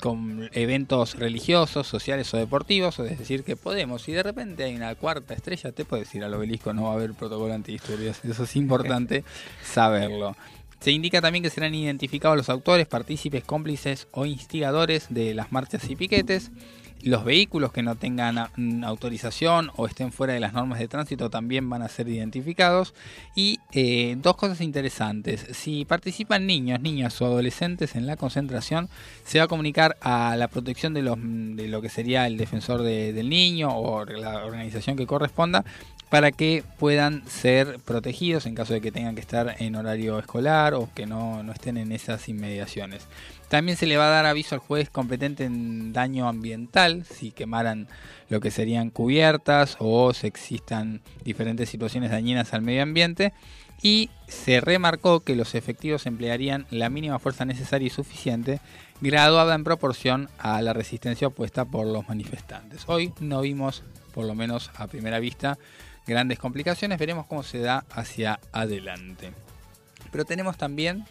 [0.00, 4.94] con eventos religiosos, sociales o deportivos, es decir, que podemos, si de repente hay una
[4.94, 8.56] cuarta estrella, te puedes ir al obelisco, no va a haber protocolo antidisturbios, eso es
[8.56, 9.24] importante
[9.64, 10.36] saberlo.
[10.80, 15.88] Se indica también que serán identificados los autores, partícipes, cómplices o instigadores de las marchas
[15.88, 16.50] y piquetes.
[17.06, 21.30] Los vehículos que no tengan mm, autorización o estén fuera de las normas de tránsito
[21.30, 22.94] también van a ser identificados.
[23.36, 25.46] Y eh, dos cosas interesantes.
[25.52, 28.88] Si participan niños, niñas o adolescentes en la concentración,
[29.24, 32.82] se va a comunicar a la protección de, los, de lo que sería el defensor
[32.82, 35.64] del niño o la organización que corresponda
[36.08, 40.74] para que puedan ser protegidos en caso de que tengan que estar en horario escolar
[40.74, 43.06] o que no, no estén en esas inmediaciones.
[43.48, 47.88] También se le va a dar aviso al juez competente en daño ambiental si quemaran
[48.28, 53.32] lo que serían cubiertas o si existan diferentes situaciones dañinas al medio ambiente.
[53.82, 58.60] Y se remarcó que los efectivos emplearían la mínima fuerza necesaria y suficiente,
[59.00, 62.84] graduada en proporción a la resistencia opuesta por los manifestantes.
[62.86, 65.58] Hoy no vimos, por lo menos a primera vista,
[66.06, 66.98] grandes complicaciones.
[66.98, 69.32] Veremos cómo se da hacia adelante.
[70.10, 71.04] Pero tenemos también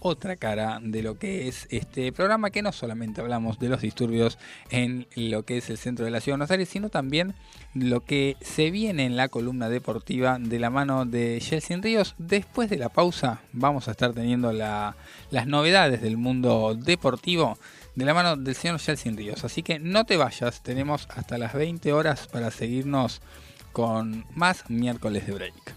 [0.00, 4.38] otra cara de lo que es este programa, que no solamente hablamos de los disturbios
[4.70, 7.34] en lo que es el centro de la ciudad de Buenos Aires, sino también
[7.74, 12.14] lo que se viene en la columna deportiva de la mano de Chelsea Ríos.
[12.18, 17.58] Después de la pausa vamos a estar teniendo las novedades del mundo deportivo
[17.94, 19.44] de la mano del señor Chelsea Ríos.
[19.44, 23.20] Así que no te vayas, tenemos hasta las 20 horas para seguirnos
[23.72, 25.76] con más miércoles de break.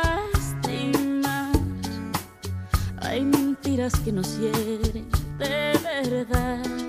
[3.11, 5.05] Hay mentiras que nos hieren
[5.37, 5.77] de
[6.09, 6.80] verdad.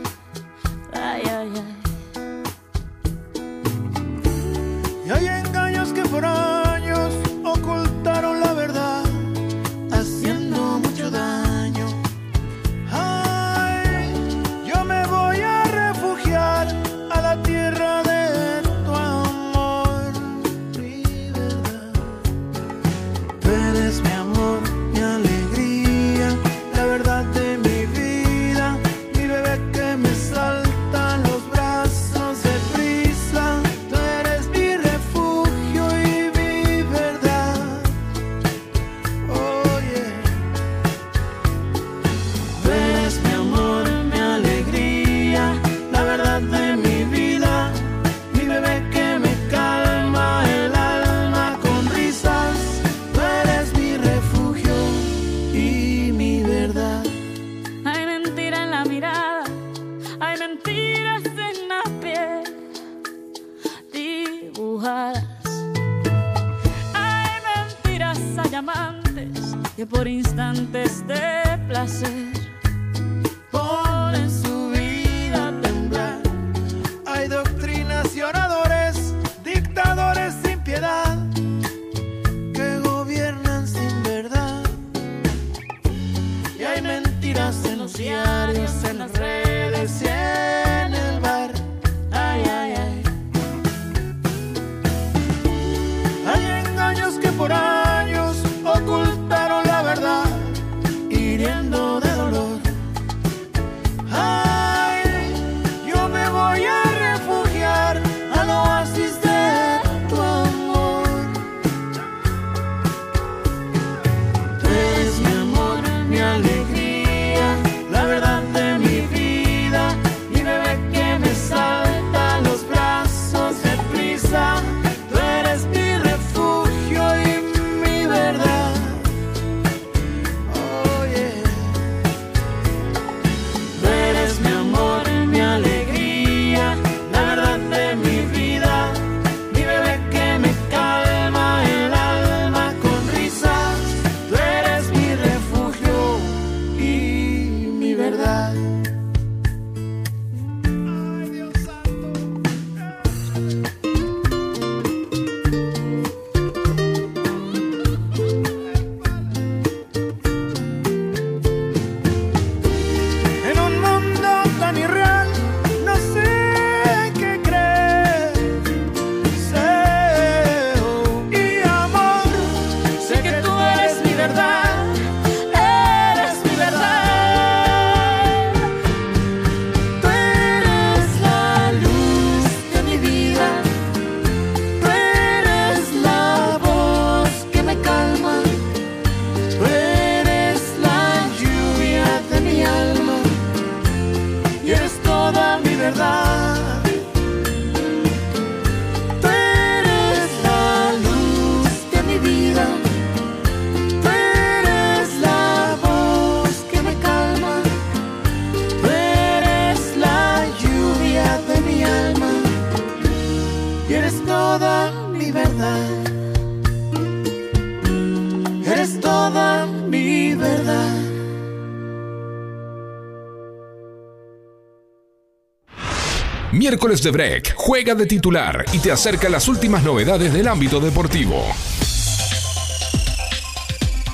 [226.62, 231.42] Miércoles de Break juega de titular y te acerca las últimas novedades del ámbito deportivo.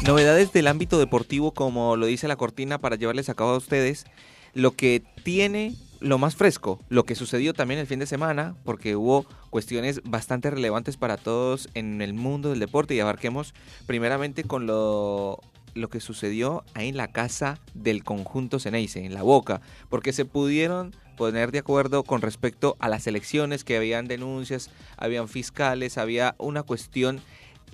[0.02, 4.06] Novedades del ámbito deportivo, como lo dice la cortina, para llevarles a cabo a ustedes
[4.54, 8.96] lo que tiene lo más fresco, lo que sucedió también el fin de semana, porque
[8.96, 13.52] hubo cuestiones bastante relevantes para todos en el mundo del deporte y abarquemos
[13.86, 15.38] primeramente con lo,
[15.74, 19.60] lo que sucedió ahí en la casa del conjunto Ceneice, en la Boca,
[19.90, 25.28] porque se pudieron poner de acuerdo con respecto a las elecciones, que habían denuncias, habían
[25.28, 27.20] fiscales, había una cuestión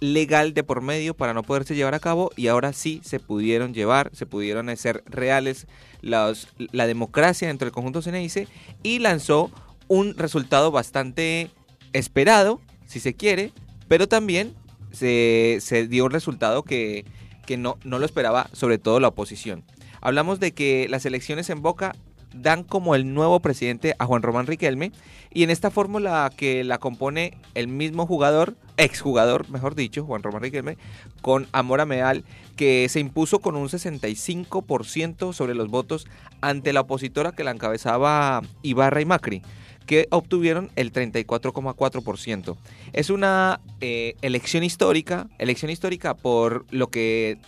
[0.01, 3.75] legal de por medio para no poderse llevar a cabo y ahora sí se pudieron
[3.75, 5.67] llevar, se pudieron hacer reales
[6.01, 8.49] la democracia dentro del conjunto Ceneice
[8.83, 9.53] y lanzó
[9.87, 11.51] un resultado bastante
[11.93, 13.53] esperado, si se quiere,
[13.87, 14.55] pero también
[14.91, 17.05] se, se dio un resultado que,
[17.47, 19.65] que no, no lo esperaba sobre todo la oposición.
[20.01, 21.95] Hablamos de que las elecciones en Boca
[22.35, 24.93] dan como el nuevo presidente a Juan Román Riquelme
[25.33, 30.43] y en esta fórmula que la compone el mismo jugador, exjugador, mejor dicho, Juan Román
[30.43, 30.77] Riquelme,
[31.23, 32.25] con Amora Meal,
[32.57, 36.07] que se impuso con un 65% sobre los votos
[36.41, 39.43] ante la opositora que la encabezaba Ibarra y Macri
[39.87, 42.57] que obtuvieron el 34,4%.
[42.93, 47.39] Es una eh, elección histórica, elección histórica por lo que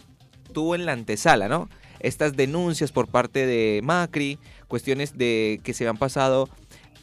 [0.52, 1.68] tuvo en la antesala, ¿no?
[2.00, 6.48] Estas denuncias por parte de Macri, cuestiones de que se han pasado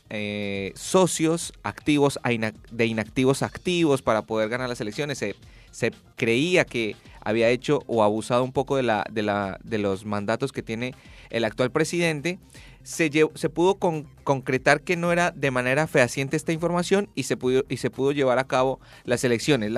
[0.10, 5.18] eh, socios activos a de inactivos activos para poder ganar las elecciones.
[5.18, 5.36] Se,
[5.72, 10.06] se creía que había hecho o abusado un poco de, la, de, la, de los
[10.06, 10.94] mandatos que tiene
[11.30, 12.38] el actual presidente.
[12.84, 17.38] Se, se pudo con- concretar que no era de manera fehaciente esta información y se
[17.38, 19.72] pudo, y se pudo llevar a cabo las elecciones,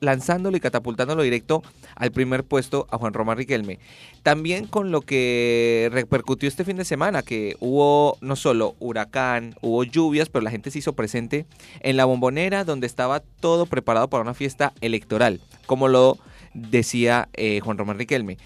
[0.00, 1.62] lanzándolo y catapultándolo directo
[1.96, 3.80] al primer puesto a Juan Román Riquelme.
[4.22, 9.82] También con lo que repercutió este fin de semana, que hubo no solo huracán, hubo
[9.84, 11.46] lluvias, pero la gente se hizo presente
[11.80, 16.18] en la bombonera donde estaba todo preparado para una fiesta electoral, como lo
[16.54, 18.38] decía eh, Juan Román Riquelme.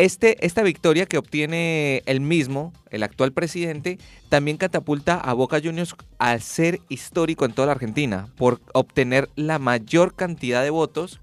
[0.00, 3.98] Este, esta victoria que obtiene el mismo, el actual presidente,
[4.30, 9.58] también catapulta a Boca Juniors al ser histórico en toda la Argentina, por obtener la
[9.58, 11.20] mayor cantidad de votos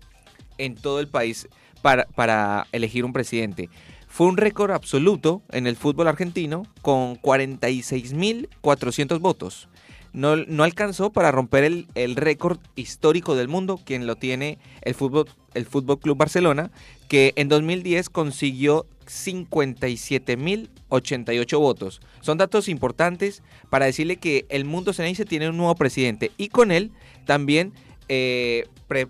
[0.60, 1.48] en todo el país
[1.82, 3.72] para, para elegir un presidente.
[4.08, 9.70] Fue un récord absoluto en el fútbol argentino con 46.400 votos.
[10.14, 14.94] No, no alcanzó para romper el, el récord histórico del mundo, quien lo tiene el
[14.94, 15.26] Fútbol,
[15.58, 16.72] el Fútbol Club Barcelona,
[17.10, 22.02] que en 2010 consiguió 57.088 votos.
[22.22, 26.72] Son datos importantes para decirle que el mundo Ceneice tiene un nuevo presidente y con
[26.72, 26.92] él
[27.26, 27.74] también
[28.10, 29.08] eh, pre-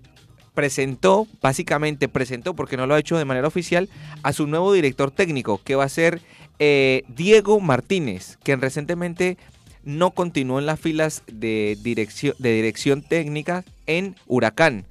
[0.53, 3.89] presentó, básicamente presentó, porque no lo ha hecho de manera oficial,
[4.23, 6.21] a su nuevo director técnico, que va a ser
[6.59, 9.37] eh, Diego Martínez, quien recientemente
[9.83, 14.85] no continuó en las filas de dirección, de dirección técnica en Huracán,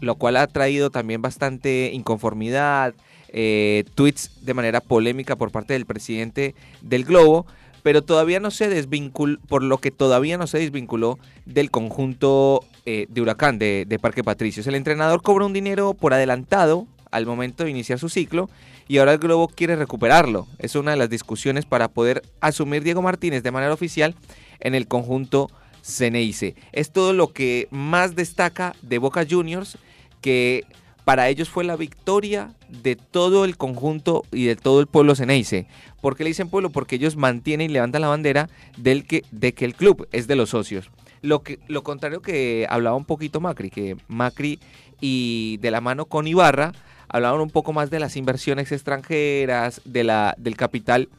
[0.00, 2.94] lo cual ha traído también bastante inconformidad,
[3.28, 7.46] eh, tweets de manera polémica por parte del presidente del Globo,
[7.82, 13.06] pero todavía no se desvinculó, por lo que todavía no se desvinculó del conjunto eh,
[13.08, 14.66] de Huracán, de, de Parque Patricios.
[14.66, 18.48] El entrenador cobra un dinero por adelantado al momento de iniciar su ciclo
[18.88, 20.46] y ahora el Globo quiere recuperarlo.
[20.58, 24.14] Es una de las discusiones para poder asumir Diego Martínez de manera oficial
[24.60, 25.50] en el conjunto
[25.84, 26.54] Ceneice.
[26.72, 29.78] Es todo lo que más destaca de Boca Juniors,
[30.22, 30.64] que
[31.04, 35.66] para ellos fue la victoria de todo el conjunto y de todo el pueblo Ceneice.
[36.00, 36.70] ¿Por qué le dicen pueblo?
[36.70, 38.48] Porque ellos mantienen y levantan la bandera
[38.78, 40.90] del que, de que el club es de los socios.
[41.20, 44.60] Lo, que, lo contrario que hablaba un poquito Macri, que Macri
[45.00, 46.72] y de la mano con Ibarra
[47.08, 51.10] hablaban un poco más de las inversiones extranjeras, de la, del capital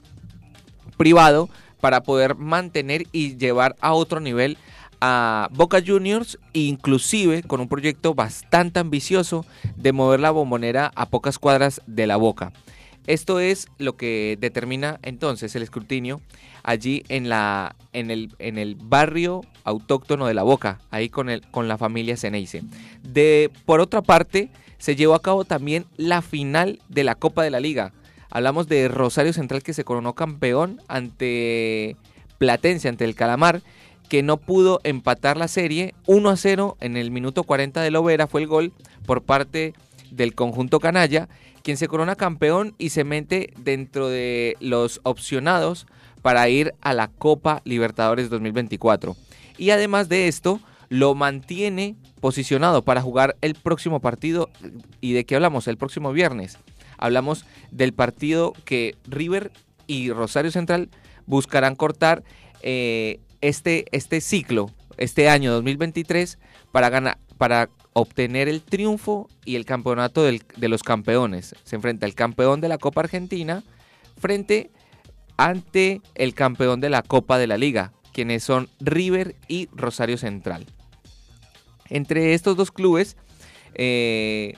[0.97, 1.49] privado
[1.79, 4.57] para poder mantener y llevar a otro nivel
[5.01, 9.45] a Boca Juniors, inclusive con un proyecto bastante ambicioso
[9.75, 12.53] de mover la bombonera a pocas cuadras de la Boca.
[13.07, 16.21] Esto es lo que determina entonces el escrutinio
[16.63, 21.41] allí en, la, en, el, en el barrio autóctono de la Boca, ahí con, el,
[21.51, 22.63] con la familia Ceneice.
[23.03, 24.49] De, por otra parte,
[24.79, 27.93] se llevó a cabo también la final de la Copa de la Liga.
[28.29, 31.95] Hablamos de Rosario Central que se coronó campeón ante
[32.37, 33.61] Platense, ante el Calamar,
[34.09, 35.93] que no pudo empatar la serie.
[36.07, 38.73] 1 a 0 en el minuto 40 de Lovera fue el gol
[39.05, 39.73] por parte
[40.11, 41.27] del conjunto canalla,
[41.63, 45.87] quien se corona campeón y se mete dentro de los opcionados
[46.21, 49.15] para ir a la Copa Libertadores 2024.
[49.57, 54.49] Y además de esto, lo mantiene posicionado para jugar el próximo partido.
[55.01, 55.67] ¿Y de qué hablamos?
[55.67, 56.57] El próximo viernes.
[56.97, 59.51] Hablamos del partido que River
[59.87, 60.89] y Rosario Central
[61.25, 62.23] buscarán cortar
[62.61, 66.39] eh, este, este ciclo, este año 2023,
[66.71, 71.55] para, ganar, para obtener el triunfo y el campeonato del, de los campeones.
[71.63, 73.63] Se enfrenta el campeón de la Copa Argentina
[74.17, 74.71] frente
[75.37, 80.65] ante el campeón de la Copa de la Liga, quienes son River y Rosario Central.
[81.89, 83.17] Entre estos dos clubes,
[83.75, 84.53] eh,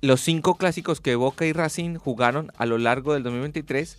[0.00, 3.98] los cinco clásicos que Boca y Racing jugaron a lo largo del 2023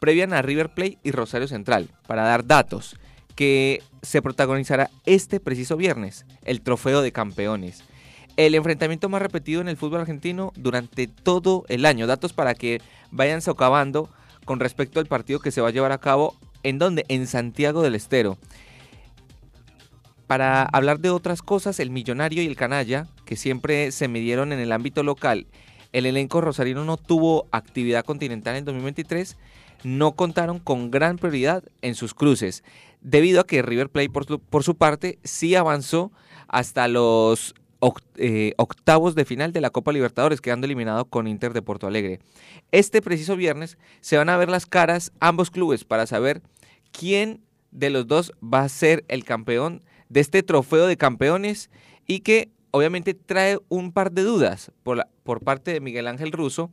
[0.00, 2.96] previan a River Plate y Rosario Central, para dar datos,
[3.36, 7.84] que se protagonizará este preciso viernes, el trofeo de campeones.
[8.36, 12.06] El enfrentamiento más repetido en el fútbol argentino durante todo el año.
[12.06, 14.08] Datos para que vayan socavando
[14.46, 17.82] con respecto al partido que se va a llevar a cabo en donde en Santiago
[17.82, 18.38] del Estero.
[20.26, 24.58] Para hablar de otras cosas, el millonario y el canalla, que siempre se midieron en
[24.58, 25.46] el ámbito local,
[25.92, 29.36] el elenco rosarino no tuvo actividad continental en 2023.
[29.84, 32.64] no contaron con gran prioridad en sus cruces,
[33.00, 36.10] debido a que River Plate por su, por su parte sí avanzó
[36.48, 37.54] hasta los
[38.16, 42.18] eh, octavos de final de la Copa Libertadores, quedando eliminado con Inter de Porto Alegre.
[42.72, 46.42] Este preciso viernes se van a ver las caras ambos clubes para saber
[46.90, 51.70] quién de los dos va a ser el campeón de este trofeo de campeones
[52.08, 56.32] y que obviamente trae un par de dudas por, la- por parte de Miguel Ángel
[56.32, 56.70] Russo,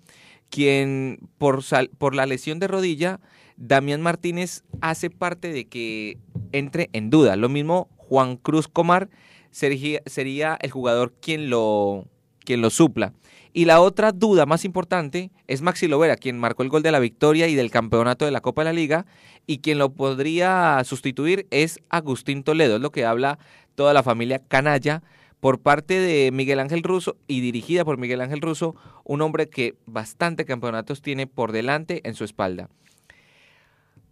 [0.49, 3.19] quien por, sal- por la lesión de rodilla,
[3.57, 6.17] Damián Martínez hace parte de que
[6.51, 7.35] entre en duda.
[7.35, 9.09] Lo mismo Juan Cruz Comar
[9.51, 12.05] sería, el jugador quien lo,
[12.45, 13.13] quien lo supla.
[13.53, 16.99] Y la otra duda más importante es Maxi Lovera, quien marcó el gol de la
[16.99, 19.05] victoria y del campeonato de la Copa de la Liga,
[19.47, 23.39] y quien lo podría sustituir es Agustín Toledo, es lo que habla
[23.73, 25.01] toda la familia canalla
[25.39, 29.75] por parte de Miguel Ángel Russo y dirigida por Miguel Ángel Russo, un hombre que
[29.85, 32.69] bastante campeonatos tiene por delante en su espalda.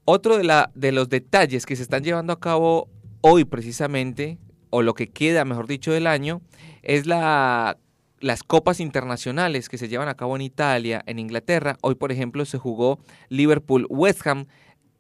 [0.06, 2.90] Otro de, la, de los detalles que se están llevando a cabo
[3.22, 4.38] hoy precisamente,
[4.70, 6.42] o lo que queda, mejor dicho, del año,
[6.84, 7.78] es la,
[8.20, 11.78] las copas internacionales que se llevan a cabo en Italia, en Inglaterra.
[11.82, 13.00] Hoy, por ejemplo, se jugó
[13.30, 14.46] Liverpool-West Ham,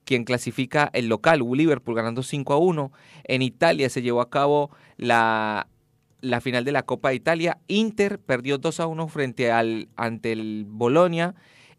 [0.05, 2.91] quien clasifica el local, Liverpool ganando 5 a 1.
[3.25, 5.67] En Italia se llevó a cabo la,
[6.21, 7.59] la final de la Copa de Italia.
[7.67, 11.35] Inter perdió 2 a 1 frente al ante el Bolonia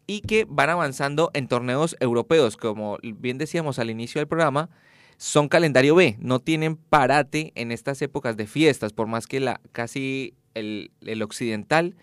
[0.07, 4.69] y que van avanzando en torneos europeos, como bien decíamos al inicio del programa,
[5.17, 9.59] son calendario B, no tienen parate en estas épocas de fiestas, por más que la
[9.71, 11.95] casi el, el occidental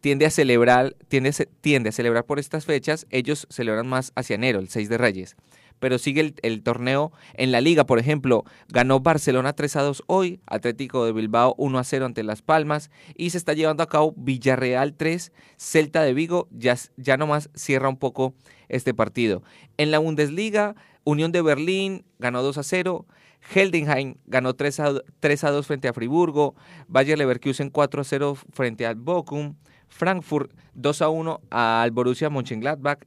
[0.00, 4.58] tiende a celebrar tiende, tiende a celebrar por estas fechas, ellos celebran más hacia enero,
[4.58, 5.36] el 6 de Reyes.
[5.82, 10.04] Pero sigue el, el torneo en la liga, por ejemplo, ganó Barcelona 3 a 2
[10.06, 13.88] hoy, Atlético de Bilbao 1 a 0 ante Las Palmas y se está llevando a
[13.88, 18.32] cabo Villarreal 3, Celta de Vigo, ya, ya nomás cierra un poco
[18.68, 19.42] este partido.
[19.76, 23.04] En la Bundesliga, Unión de Berlín ganó 2 a 0,
[23.52, 26.54] Heldenheim ganó 3 a, 3 a 2 frente a Friburgo,
[26.86, 29.56] Bayer Leverkusen 4 a 0 frente al Bochum,
[29.88, 33.00] Frankfurt 2 a 1 al Borussia Mönchengladbach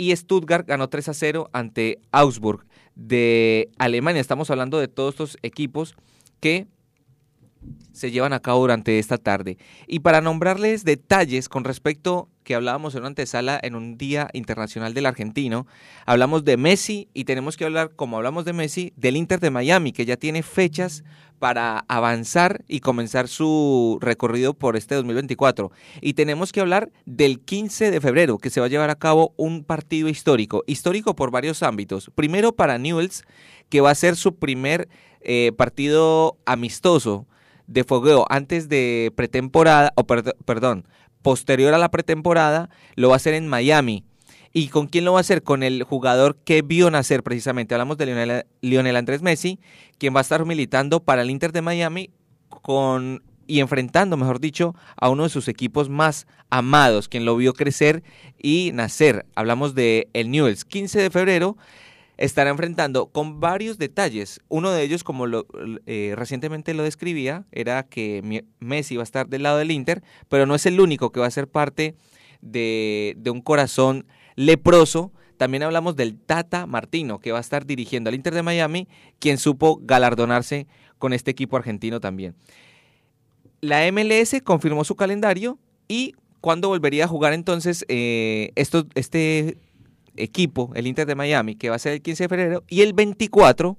[0.00, 2.64] y Stuttgart ganó 3 a 0 ante Augsburg
[2.94, 4.22] de Alemania.
[4.22, 5.94] Estamos hablando de todos estos equipos
[6.40, 6.66] que
[7.92, 9.58] se llevan a cabo durante esta tarde.
[9.86, 14.94] Y para nombrarles detalles con respecto que hablábamos en una antesala en un Día Internacional
[14.94, 15.66] del Argentino,
[16.06, 19.92] hablamos de Messi y tenemos que hablar, como hablamos de Messi, del Inter de Miami,
[19.92, 21.04] que ya tiene fechas
[21.40, 25.72] para avanzar y comenzar su recorrido por este 2024.
[26.00, 29.34] Y tenemos que hablar del 15 de febrero, que se va a llevar a cabo
[29.36, 32.10] un partido histórico, histórico por varios ámbitos.
[32.14, 33.24] Primero para Newells,
[33.68, 34.88] que va a ser su primer
[35.22, 37.26] eh, partido amistoso
[37.66, 40.86] de fogueo antes de pretemporada, o perd- perdón,
[41.22, 44.04] posterior a la pretemporada, lo va a hacer en Miami.
[44.52, 45.42] ¿Y con quién lo va a hacer?
[45.42, 47.74] Con el jugador que vio nacer precisamente.
[47.74, 49.60] Hablamos de Lionel, Andrés Messi,
[49.98, 52.10] quien va a estar militando para el Inter de Miami
[52.48, 57.52] con y enfrentando, mejor dicho, a uno de sus equipos más amados, quien lo vio
[57.52, 58.04] crecer
[58.40, 59.26] y nacer.
[59.34, 60.64] Hablamos de el Newells.
[60.64, 61.56] 15 de febrero
[62.16, 64.40] estará enfrentando con varios detalles.
[64.48, 65.46] Uno de ellos, como lo,
[65.86, 70.46] eh, recientemente lo describía, era que Messi va a estar del lado del Inter, pero
[70.46, 71.96] no es el único que va a ser parte
[72.42, 74.06] de, de un corazón
[74.44, 75.12] leproso.
[75.36, 78.88] También hablamos del Tata Martino, que va a estar dirigiendo al Inter de Miami,
[79.18, 80.66] quien supo galardonarse
[80.98, 82.34] con este equipo argentino también.
[83.60, 85.58] La MLS confirmó su calendario
[85.88, 89.58] y cuándo volvería a jugar entonces eh, esto, este
[90.16, 92.92] equipo, el Inter de Miami, que va a ser el 15 de febrero, y el
[92.94, 93.76] 24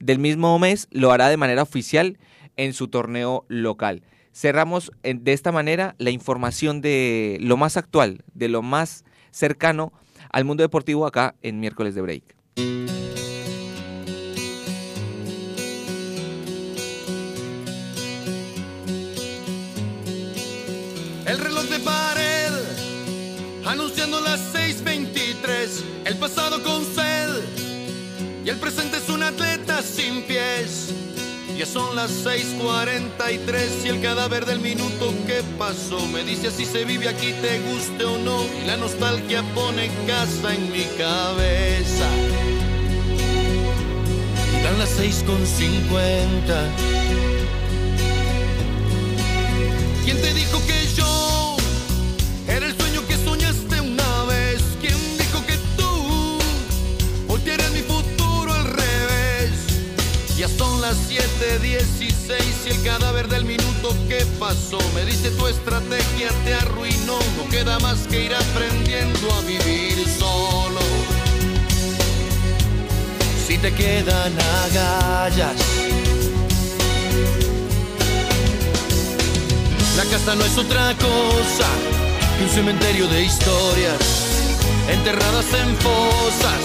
[0.00, 2.18] del mismo mes lo hará de manera oficial
[2.56, 4.02] en su torneo local.
[4.32, 9.92] Cerramos en- de esta manera la información de lo más actual, de lo más cercano
[10.32, 12.36] al mundo deportivo acá en miércoles de break.
[21.26, 22.52] El reloj de pared,
[23.66, 27.10] anunciando las 6.23, el pasado con sed
[28.44, 30.92] y el presente es un atleta sin pies.
[31.60, 36.86] Ya son las 6.43 y el cadáver del minuto que pasó me dice así se
[36.86, 42.08] vive aquí, te guste o no, y la nostalgia pone casa en mi cabeza.
[44.58, 46.70] Y dan las 6.50.
[50.06, 51.56] ¿Quién te dijo que yo
[52.48, 52.74] era el
[60.40, 66.30] Ya son las 7:16 y el cadáver del minuto que pasó me dice tu estrategia
[66.46, 67.18] te arruinó.
[67.36, 70.80] No queda más que ir aprendiendo a vivir solo.
[73.46, 74.32] si te quedan
[74.64, 75.56] agallas.
[79.98, 81.68] La casa no es otra cosa
[82.38, 84.00] que un cementerio de historias
[84.88, 86.62] enterradas en fosas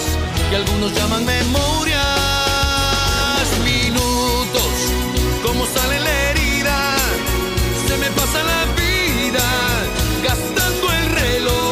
[0.48, 2.35] que algunos llaman memorias.
[4.56, 6.96] Minutos, como sale la herida,
[7.86, 9.44] se me pasa la vida
[10.22, 11.65] gastando el reloj.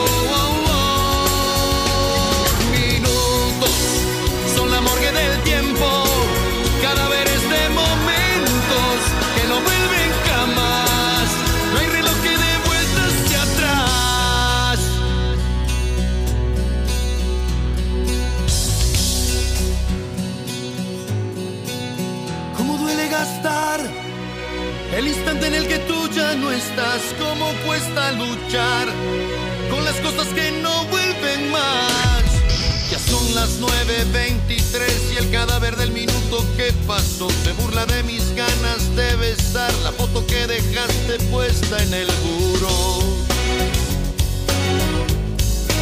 [36.86, 42.08] Pasó se burla de mis ganas de besar la foto que dejaste puesta en el
[42.24, 43.00] muro.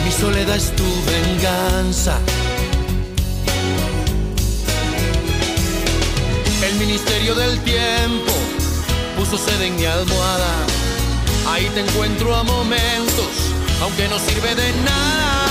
[0.05, 2.19] Mi soledad es tu venganza.
[6.63, 8.33] El ministerio del tiempo
[9.19, 10.55] puso sede en mi almohada.
[11.49, 13.33] Ahí te encuentro a momentos,
[13.83, 15.42] aunque no sirve de nada.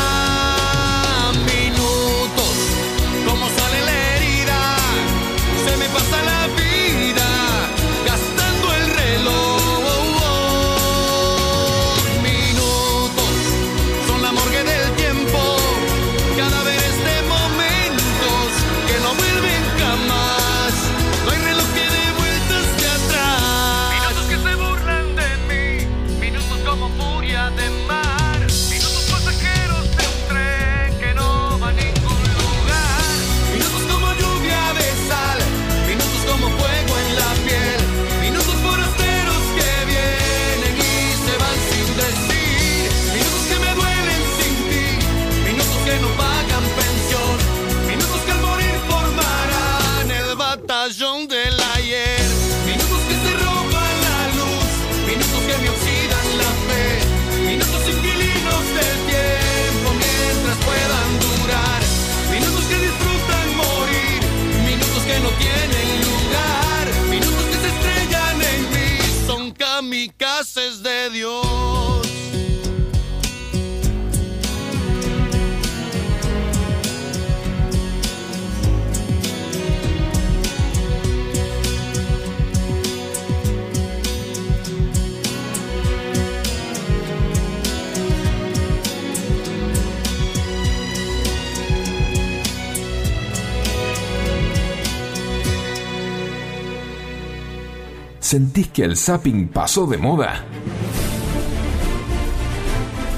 [98.32, 100.46] ¿Sentís que el zapping pasó de moda?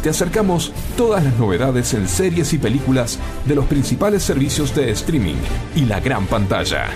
[0.01, 5.35] Te acercamos todas las novedades en series y películas de los principales servicios de streaming
[5.75, 6.87] y la gran pantalla.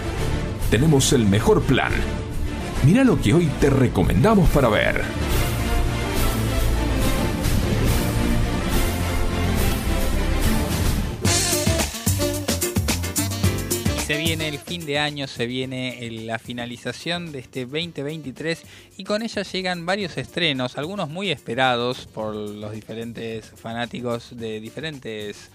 [0.72, 1.92] Tenemos el mejor plan.
[2.84, 5.04] Mira lo que hoy te recomendamos para ver.
[14.28, 18.62] Viene el fin de año, se viene el- la finalización de este 2023
[18.98, 25.50] y con ella llegan varios estrenos, algunos muy esperados por los diferentes fanáticos de diferentes,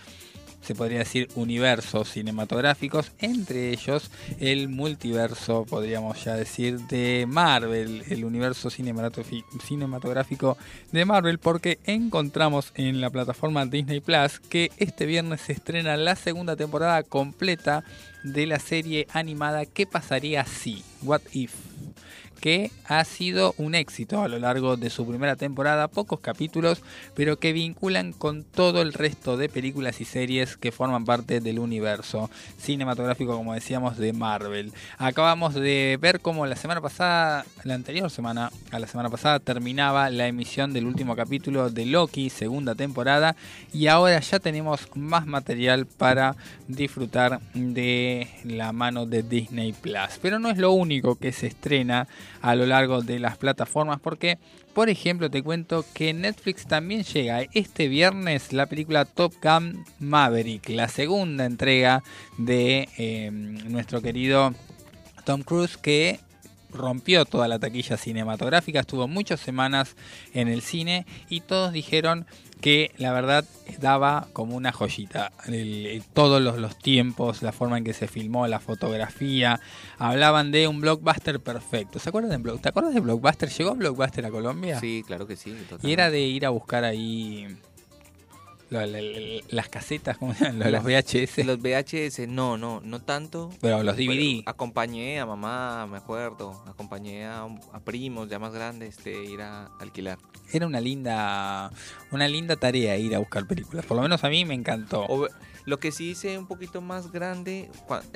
[0.63, 4.11] se podría decir, universos cinematográficos, entre ellos
[4.41, 10.57] el multiverso, podríamos ya decir, de Marvel, el universo cinematográfico
[10.93, 16.17] de Marvel, porque encontramos en la plataforma Disney Plus que este viernes se estrena la
[16.17, 17.85] segunda temporada completa
[18.23, 20.85] de la serie animada ¿Qué pasaría si?
[21.03, 21.53] What If?
[22.43, 26.83] Que ha sido un éxito a lo largo de su primera temporada, pocos capítulos,
[27.15, 31.61] pero que vinculan con todo el resto de películas y series que forman parte del
[31.61, 34.73] universo cinematográfico, como decíamos, de Marvel.
[34.99, 40.11] Acabamos de ver cómo la semana pasada, la anterior semana, a la semana pasada, terminaba
[40.11, 43.37] la emisión del último capítulo de Loki, segunda temporada,
[43.73, 46.35] y ahora ya tenemos más material para
[46.67, 50.19] disfrutar de la mano de Disney Plus.
[50.21, 52.09] Pero no es lo único que se estrena
[52.41, 54.39] a lo largo de las plataformas porque
[54.75, 60.69] por ejemplo te cuento que Netflix también llega este viernes la película Top Gun Maverick
[60.71, 62.03] la segunda entrega
[62.39, 64.55] de eh, nuestro querido
[65.25, 66.21] Tom Cruise que
[66.73, 69.97] rompió toda la taquilla cinematográfica, estuvo muchas semanas
[70.35, 72.27] en el cine y todos dijeron
[72.61, 73.45] que la verdad
[73.81, 75.33] daba como una joyita.
[75.47, 79.61] El- el- todos los, los tiempos, la forma en que se filmó, la fotografía,
[79.99, 81.99] hablaban de un blockbuster perfecto.
[81.99, 83.49] ¿Se acuerdan de Block- ¿Te acuerdas de Blockbuster?
[83.51, 84.79] ¿Llegó Blockbuster a Colombia?
[84.79, 85.51] Sí, claro que sí.
[85.51, 85.93] Y totalmente.
[85.93, 87.49] era de ir a buscar ahí
[88.73, 90.73] la- la- las casetas, ¿cómo se llaman?
[90.73, 91.45] Los, VHS.
[91.45, 93.51] Los VHS, no, no, no tanto.
[93.61, 94.43] Pero los DVD.
[94.47, 96.63] acompañé a mamá, me acuerdo.
[96.67, 97.43] Acompañé a,
[97.73, 100.19] a primos ya más grandes de ir a alquilar.
[100.53, 101.71] Era una linda,
[102.11, 103.87] una linda tarea ir a buscar películas.
[103.87, 105.05] Por lo menos a mí me encantó.
[105.09, 105.29] O-
[105.65, 107.71] lo que sí hice un poquito más grande,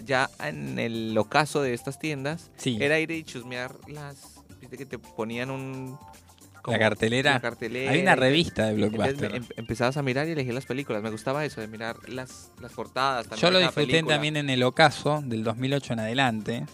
[0.05, 2.77] ya en el ocaso de estas tiendas, Sí.
[2.81, 4.43] era ir y chusmear las.
[4.61, 5.97] Viste que te ponían un.
[6.67, 7.33] Como- cartelera.
[7.35, 7.91] la cartelera.
[7.93, 9.35] Hay una revista de Blockbuster.
[9.35, 11.03] em- empezabas a mirar y elegir las películas.
[11.03, 13.29] Me gustaba eso, de mirar las, las portadas.
[13.41, 14.15] Yo lo disfruté película.
[14.15, 16.67] también en el ocaso del 2008 en adelante.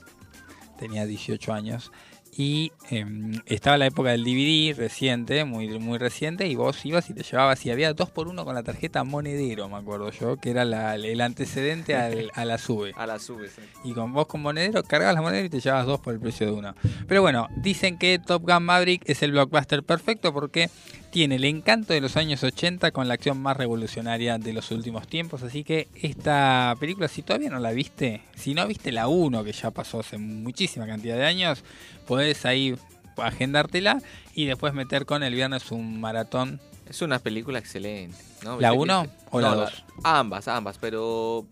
[0.78, 1.92] Tenía 18 años.
[2.34, 7.14] Y em, estaba la época del DVD reciente, muy, muy reciente, y vos ibas y
[7.14, 10.50] te llevabas, y había dos por uno con la tarjeta monedero, me acuerdo yo, que
[10.50, 12.92] era la- el antecedente al- a la sube.
[12.96, 13.60] A la sube, sí.
[13.84, 16.46] Y con vos con monedero cargabas la monedero y te llevabas dos por el precio
[16.46, 16.74] de uno.
[17.06, 20.70] Pero bueno, dicen que Top Gun Maverick es el blockbuster perfecto porque
[21.12, 25.06] tiene el encanto de los años 80 con la acción más revolucionaria de los últimos
[25.06, 25.42] tiempos.
[25.42, 29.52] Así que esta película, si todavía no la viste, si no viste la 1 que
[29.52, 31.62] ya pasó hace muchísima cantidad de años,
[32.06, 32.74] podés ahí
[33.18, 34.00] agendártela
[34.34, 36.60] y después meter con el viernes un maratón.
[36.88, 38.16] Es una película excelente.
[38.42, 38.58] ¿no?
[38.58, 39.84] ¿La Viste que- uno o la No, dos?
[40.02, 41.46] ambas, ambas, pero,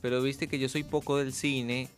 [0.00, 1.88] pero viste que yo soy poco del cine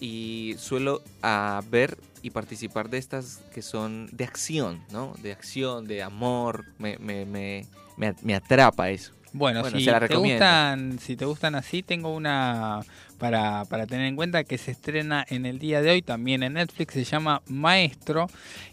[0.00, 5.14] y suelo ah, ver y participar de estas que son de acción, ¿no?
[5.22, 7.66] De acción, de amor, me, me, me,
[7.96, 9.12] me, atrapa eso.
[9.32, 12.80] Bueno, si, se la te gustan, si te gustan así, tengo una
[13.20, 16.94] para, tener en cuenta que se estrena en el día de hoy también en Netflix,
[16.94, 18.28] se llama Maestro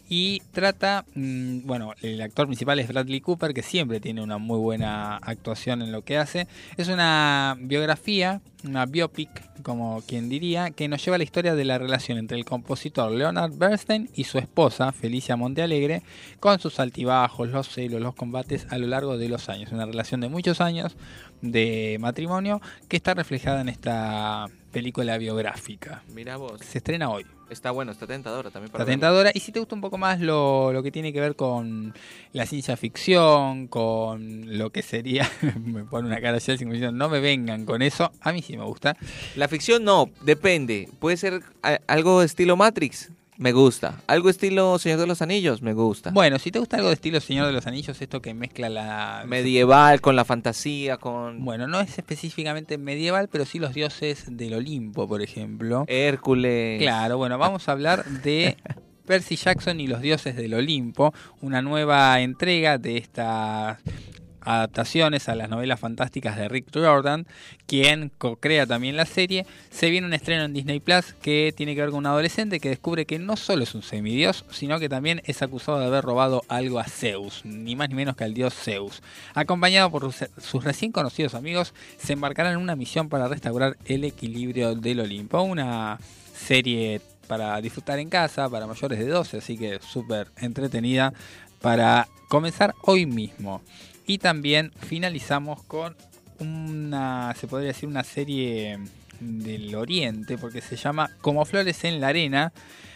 [0.08, 4.58] y trata, mm, bueno, el actor principal es Bradley Cooper, que siempre tiene una muy
[4.58, 6.46] buena actuación en lo que hace.
[6.78, 9.28] Es una biografía, una biopic,
[9.62, 13.12] como quien diría, que nos lleva a la historia de la relación entre el compositor
[13.12, 16.02] Leonard Bernstein y su esposa, Felicia Montealegre,
[16.40, 19.72] con sus altibajos, los celos, los combates a lo largo de los años.
[19.72, 20.96] Una relación de muchos años
[21.40, 26.02] de matrimonio que está reflejada en esta película biográfica.
[26.14, 26.60] Mira vos.
[26.60, 27.24] Se estrena hoy.
[27.50, 29.30] Está bueno, está tentadora también para Está tentadora.
[29.32, 31.94] Y si te gusta un poco más lo, lo que tiene que ver con
[32.32, 35.26] la ciencia ficción, con lo que sería.
[35.64, 38.12] me pone una cara como diciendo, no me vengan con eso.
[38.20, 38.96] A mí sí me gusta.
[39.36, 40.90] La ficción no, depende.
[40.98, 44.02] Puede ser a- algo estilo Matrix, me gusta.
[44.08, 46.10] Algo estilo Señor de los Anillos, me gusta.
[46.10, 49.24] Bueno, si te gusta algo de estilo Señor de los Anillos, esto que mezcla la.
[49.26, 54.54] Medieval con la fantasía, con Bueno, no es específicamente medieval, pero sí los dioses del
[54.54, 55.84] Olimpo, por ejemplo.
[55.86, 56.82] Hércules.
[56.82, 58.56] Claro, bueno, vamos a hablar de
[59.06, 63.78] Percy Jackson y los dioses del Olimpo, una nueva entrega de estas
[64.56, 67.26] adaptaciones a las novelas fantásticas de Rick Jordan,
[67.66, 69.46] quien co-crea también la serie.
[69.70, 72.70] Se viene un estreno en Disney Plus que tiene que ver con un adolescente que
[72.70, 76.42] descubre que no solo es un semidios, sino que también es acusado de haber robado
[76.48, 79.02] algo a Zeus, ni más ni menos que al dios Zeus.
[79.34, 84.74] Acompañado por sus- recién conocidos amigos, se embarcarán en una misión para restaurar el equilibrio
[84.74, 85.42] del Olimpo.
[85.42, 85.98] Una
[86.34, 91.12] serie para disfrutar en casa, para mayores de 12, así que súper entretenida
[91.60, 93.60] para comenzar hoy mismo.
[94.08, 95.94] Y también finalizamos con
[96.40, 98.78] una, se podría decir, una serie
[99.20, 102.54] del Oriente, porque se llama Como Flores en la Arena.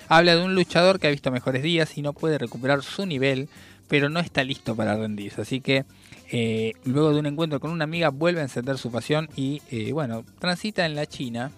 [0.08, 3.50] Habla de un luchador que ha visto mejores días y no puede recuperar su nivel,
[3.88, 5.42] pero no está listo para rendirse.
[5.42, 5.84] Así que
[6.30, 9.92] eh, luego de un encuentro con una amiga vuelve a encender su pasión y eh,
[9.92, 11.52] bueno, transita en la China.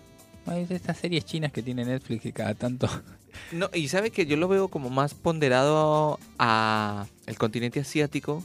[0.47, 2.89] Hay estas series chinas que tiene Netflix que cada tanto...
[3.51, 8.45] No, y sabe que yo lo veo como más ponderado a el continente asiático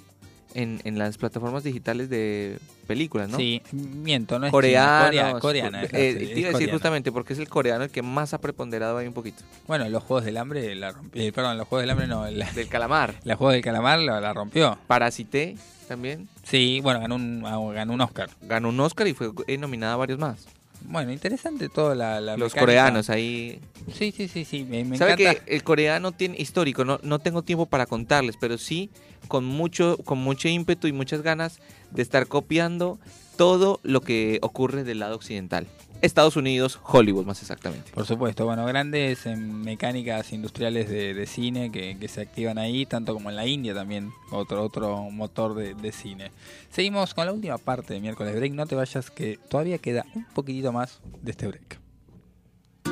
[0.54, 2.58] en, en las plataformas digitales de
[2.88, 3.38] películas, ¿no?
[3.38, 5.84] Sí, miento, no es Coreanos, china, corea- coreana.
[5.84, 5.88] eh,
[6.34, 9.08] te iba a decir justamente porque es el coreano el que más ha preponderado ahí
[9.08, 9.44] un poquito.
[9.68, 11.22] Bueno, los Juegos del Hambre la rompió.
[11.22, 12.30] eh, perdón, los Juegos del Hambre no.
[12.30, 13.14] La, Del calamar.
[13.24, 14.78] la Juegos del Calamar la, la rompió.
[14.88, 15.56] Parasité
[15.88, 16.28] también.
[16.44, 18.30] Sí, bueno, ganó un, ah, ganó un Oscar.
[18.42, 20.48] Ganó un Oscar y fue nominada a varios más.
[20.82, 22.60] Bueno, interesante toda la, la Los mecánica.
[22.60, 23.60] coreanos ahí.
[23.94, 24.64] Sí, sí, sí, sí.
[24.68, 25.44] Me, me ¿Sabe encanta.
[25.46, 26.84] que el coreano tiene histórico?
[26.86, 28.90] No, no tengo tiempo para contarles, pero sí
[29.28, 31.60] con mucho, con mucho ímpetu y muchas ganas
[31.92, 33.00] de estar copiando
[33.38, 35.68] todo lo que ocurre del lado occidental.
[36.02, 37.92] Estados Unidos, Hollywood más exactamente.
[37.92, 42.86] Por supuesto, bueno, grandes em, mecánicas industriales de, de cine que, que se activan ahí,
[42.86, 46.32] tanto como en la India también, otro, otro motor de, de cine.
[46.70, 48.54] Seguimos con la última parte de miércoles break.
[48.54, 51.80] No te vayas, que todavía queda un poquitito más de este break.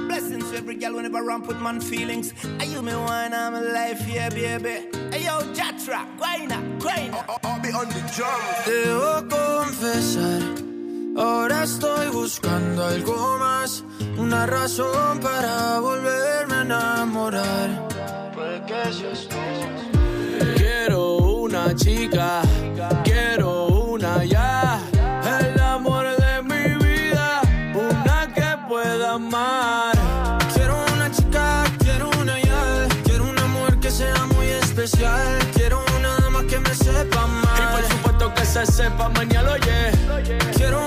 [0.08, 2.34] Blessings to every girl whenever ramp with man feelings.
[2.60, 3.54] I you me wine, I'm
[4.08, 4.90] yeah, baby.
[5.12, 7.26] Hey yo, Jatra, guayna, guayna.
[7.44, 8.30] I'll be on the drum.
[8.66, 10.66] Debo confesar,
[11.18, 13.84] ahora estoy buscando algo más,
[14.18, 17.88] una razón para volverme a enamorar.
[20.56, 22.41] Quiero una chica,
[23.03, 24.80] quiero una ya.
[25.39, 27.41] El amor de mi vida,
[27.73, 29.94] una que pueda amar.
[30.53, 36.18] Quiero una chica, quiero una ya, quiero una mujer que sea muy especial, quiero una
[36.19, 37.57] dama que me sepa amar.
[37.57, 39.91] Y por supuesto que se sepa mañana, oye.
[40.56, 40.86] Quiero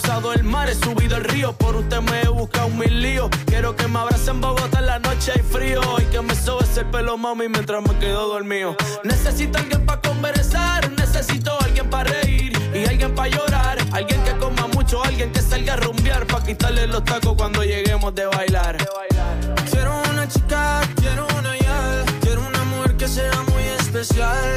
[0.00, 3.30] cruzado el mar, he subido el río, por usted me he buscado mil líos.
[3.46, 6.76] Quiero que me abrace en Bogotá en la noche hay frío y que me sobes
[6.76, 8.76] el pelo, mami, mientras me quedo dormido.
[9.04, 13.78] Necesito alguien para conversar, necesito alguien para reír y alguien para llorar.
[13.92, 18.12] Alguien que coma mucho, alguien que salga a rumbear para quitarle los tacos cuando lleguemos
[18.16, 18.76] de bailar.
[19.70, 24.56] Quiero una chica, quiero una ya, quiero una mujer que sea muy especial,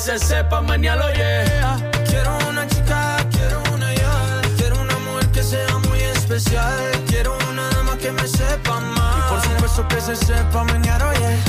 [0.00, 1.76] se sepa mañana, yeah.
[2.08, 7.68] Quiero una chica, quiero una ya, quiero una mujer que sea muy especial, quiero una
[7.68, 9.18] dama que me sepa amar.
[9.18, 11.40] Y por supuesto que se sepa mañana, yeah.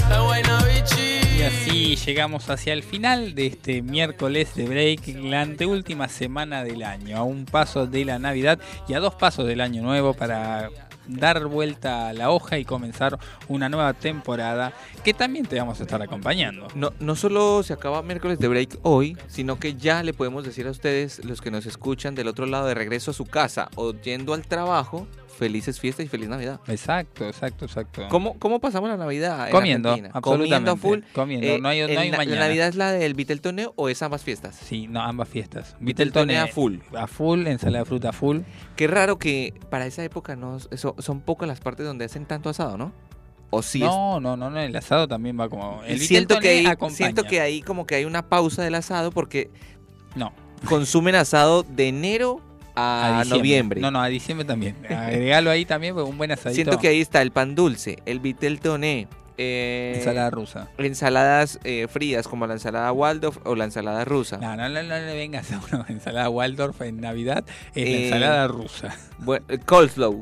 [1.38, 6.84] Y así llegamos hacia el final de este miércoles de break, la anteúltima semana del
[6.84, 10.70] año, a un paso de la Navidad y a dos pasos del año nuevo para
[11.12, 13.18] dar vuelta a la hoja y comenzar
[13.48, 14.74] una nueva temporada
[15.04, 16.68] que también te vamos a estar acompañando.
[16.76, 20.68] No, no solo se acaba miércoles de break hoy, sino que ya le podemos decir
[20.68, 23.94] a ustedes, los que nos escuchan del otro lado de regreso a su casa o
[23.94, 25.08] yendo al trabajo,
[25.42, 26.60] felices fiestas y feliz Navidad.
[26.68, 28.04] Exacto, exacto, exacto.
[28.10, 29.48] ¿Cómo, cómo pasamos la Navidad?
[29.48, 30.12] en Comiendo, Argentina?
[30.14, 30.70] absolutamente.
[30.70, 31.00] Comiendo a full.
[31.16, 32.40] Comiendo, Eh, no hay, no el hay na- mañana.
[32.42, 34.56] ¿La Navidad es la del Viteltoné o es ambas fiestas?
[34.56, 35.76] Sí, no, ambas fiestas.
[35.80, 36.76] Viteltoné a full.
[36.96, 38.42] A full, ensalada de fruta a full.
[38.76, 42.50] Qué raro que para esa época no eso- son pocas las partes donde hacen tanto
[42.50, 42.94] asado, ¿no?
[43.50, 45.82] O sí es- no, no, no, no, el asado también va como...
[45.88, 49.50] El siento que, ahí, siento que ahí como que hay una pausa del asado porque
[50.16, 50.34] No.
[50.70, 52.42] consumen asado de enero
[52.76, 53.82] a, noviembre.
[53.82, 54.76] No, no, a diciembre también.
[54.90, 56.56] Agregalo ahí también, porque un buen asadito.
[56.56, 59.08] Siento que ahí está el pan dulce, el vitel toné,
[59.38, 60.68] eh, Ensalada rusa.
[60.78, 64.38] ensaladas eh, frías como la ensalada Waldorf o la ensalada rusa.
[64.38, 67.44] No, no, no, no le vengas a una ensalada Waldorf en Navidad,
[67.74, 68.96] es la Eh, ensalada rusa.
[69.20, 70.20] Bueno, coleslaw.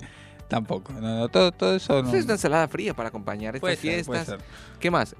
[0.47, 2.13] Tampoco, no, no, todo, todo eso no.
[2.13, 4.35] Es una ensalada fría para acompañar estas ser, fiestas.
[4.79, 5.15] ¿Qué más?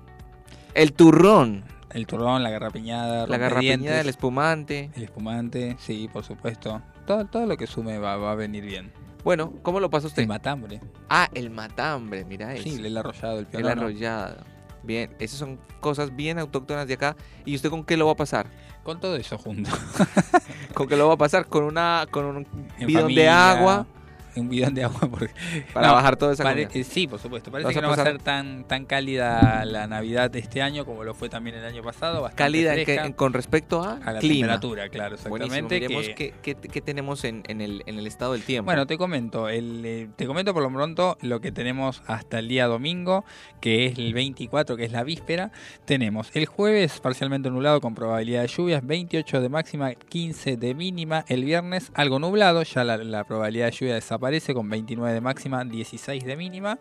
[0.74, 4.92] El turrón, El turrón, la garrapiñada, la garrapiñada, el espumante.
[4.96, 6.82] el espumante, sí, por supuesto.
[7.08, 8.92] Todo, todo lo que sume va, va a venir bien.
[9.24, 10.22] Bueno, ¿cómo lo pasa usted?
[10.22, 10.80] El matambre.
[11.10, 12.64] Ah, el matambre, mira eso.
[12.64, 13.82] Sí, el arrollado, el El pionono.
[13.82, 14.38] arrollado.
[14.84, 17.16] Bien, esas son cosas bien autóctonas de acá.
[17.44, 18.48] ¿Y usted con qué lo va a pasar?
[18.84, 19.70] Con todo eso junto.
[20.74, 21.48] ¿Con qué lo va a pasar?
[21.48, 22.38] Con una con un
[22.78, 23.56] En bidón de familia,
[24.40, 25.30] Un bidón de agua porque...
[25.74, 26.70] para bajar toda esa comida.
[26.84, 27.52] Sí, por supuesto.
[27.52, 31.04] Parece que no va a ser tan, tan cálida la Navidad de este año como
[31.04, 32.30] lo fue también el año pasado.
[32.36, 34.36] Cálida que- con respecto a, a la clima.
[34.60, 35.80] temperatura, claro, exactamente.
[35.80, 38.66] Que- qué, qué- qué tenemos en, en el, en el estado del tiempo.
[38.66, 42.48] Bueno, te comento, el, eh, te comento por lo pronto lo que tenemos hasta el
[42.48, 43.26] día domingo,
[43.62, 45.52] que es el 24, que es la víspera.
[45.86, 51.26] Tenemos el jueves parcialmente nublado con probabilidad de lluvias, 28 de máxima, 15 de mínima.
[51.28, 55.64] El viernes algo nublado, ya la, la probabilidad de lluvia desaparece con 29 de máxima,
[55.64, 56.80] 16 de mínima.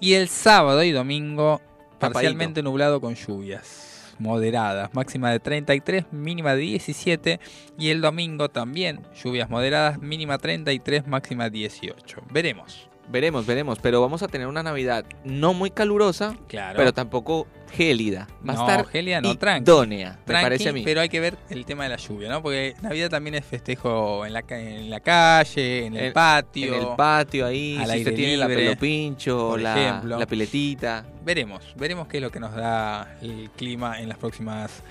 [0.00, 1.60] Y el sábado y domingo
[1.98, 7.40] parcialmente nublado con lluvias moderadas, máxima de 33, mínima de 17
[7.78, 12.22] y el domingo también lluvias moderadas, mínima 33, máxima 18.
[12.30, 12.87] Veremos.
[13.10, 16.76] Veremos, veremos, pero vamos a tener una Navidad no muy calurosa, Claro.
[16.76, 18.28] pero tampoco gélida.
[18.46, 19.62] Va no, a estar Gelia, no, tranqui.
[19.70, 20.82] idónea, me Tranqui, parece a mí.
[20.84, 22.42] Pero hay que ver el tema de la lluvia, ¿no?
[22.42, 26.74] Porque Navidad también es festejo en la, en la calle, en el patio.
[26.74, 30.18] En el patio ahí, si usted tiene la pelo pincho, por la, ejemplo.
[30.18, 31.06] la piletita.
[31.24, 34.82] Veremos, veremos qué es lo que nos da el clima en las próximas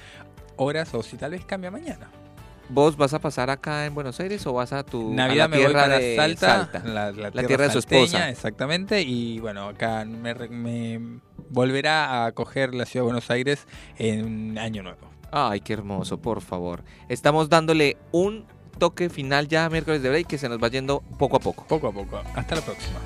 [0.55, 2.09] horas o si tal vez cambia mañana.
[2.69, 5.47] ¿Vos vas a pasar acá en Buenos Aires o vas a tu a Navidad la
[5.47, 8.29] me voy tierra para de Salta, La, la la tierra de su esposa?
[8.29, 11.19] Exactamente, y bueno, acá me, me
[11.49, 13.67] volverá a coger la ciudad de Buenos Aires
[13.97, 15.07] en Año Nuevo.
[15.31, 16.83] Ay, qué hermoso, por favor.
[17.09, 18.45] Estamos dándole un
[18.77, 21.65] toque final ya a miércoles de break que se nos va yendo poco a poco.
[21.67, 22.21] Poco a poco.
[22.35, 22.99] Hasta la próxima.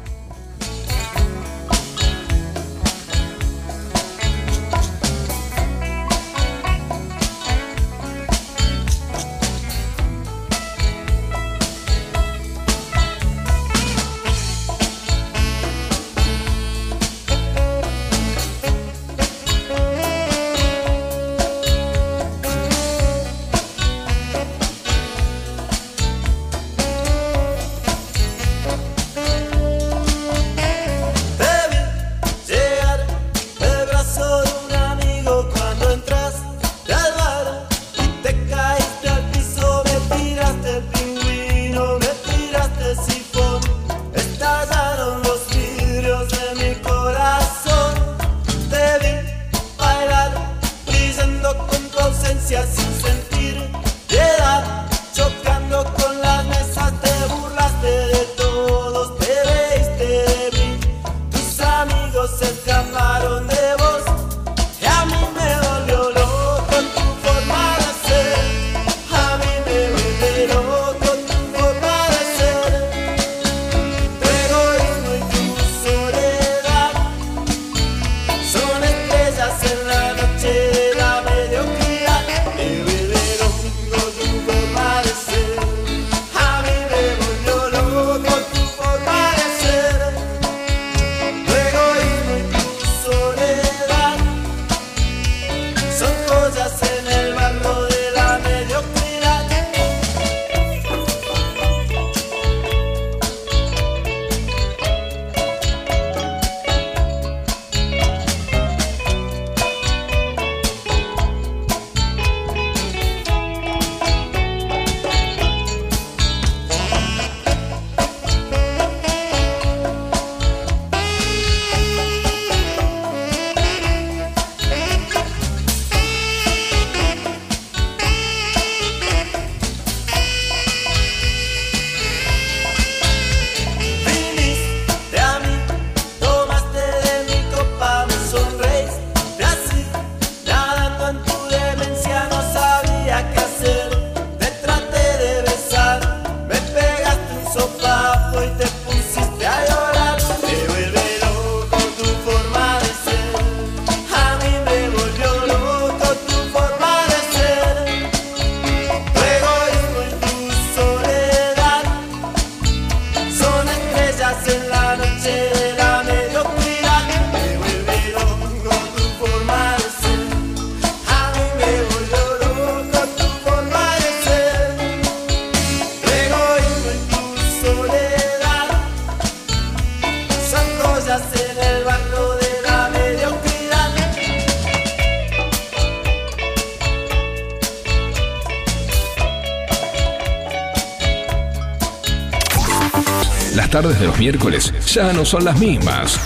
[194.93, 196.19] Ya no son las mismas.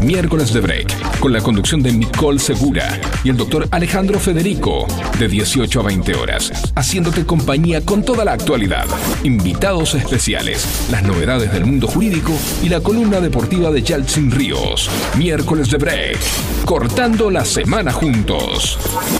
[0.00, 4.86] Miércoles de Break, con la conducción de Nicole Segura y el doctor Alejandro Federico,
[5.18, 8.86] de 18 a 20 horas, haciéndote compañía con toda la actualidad,
[9.24, 14.88] invitados especiales, las novedades del mundo jurídico y la columna deportiva de Yaltsin Ríos.
[15.18, 16.18] Miércoles de Break,
[16.64, 19.19] cortando la semana juntos.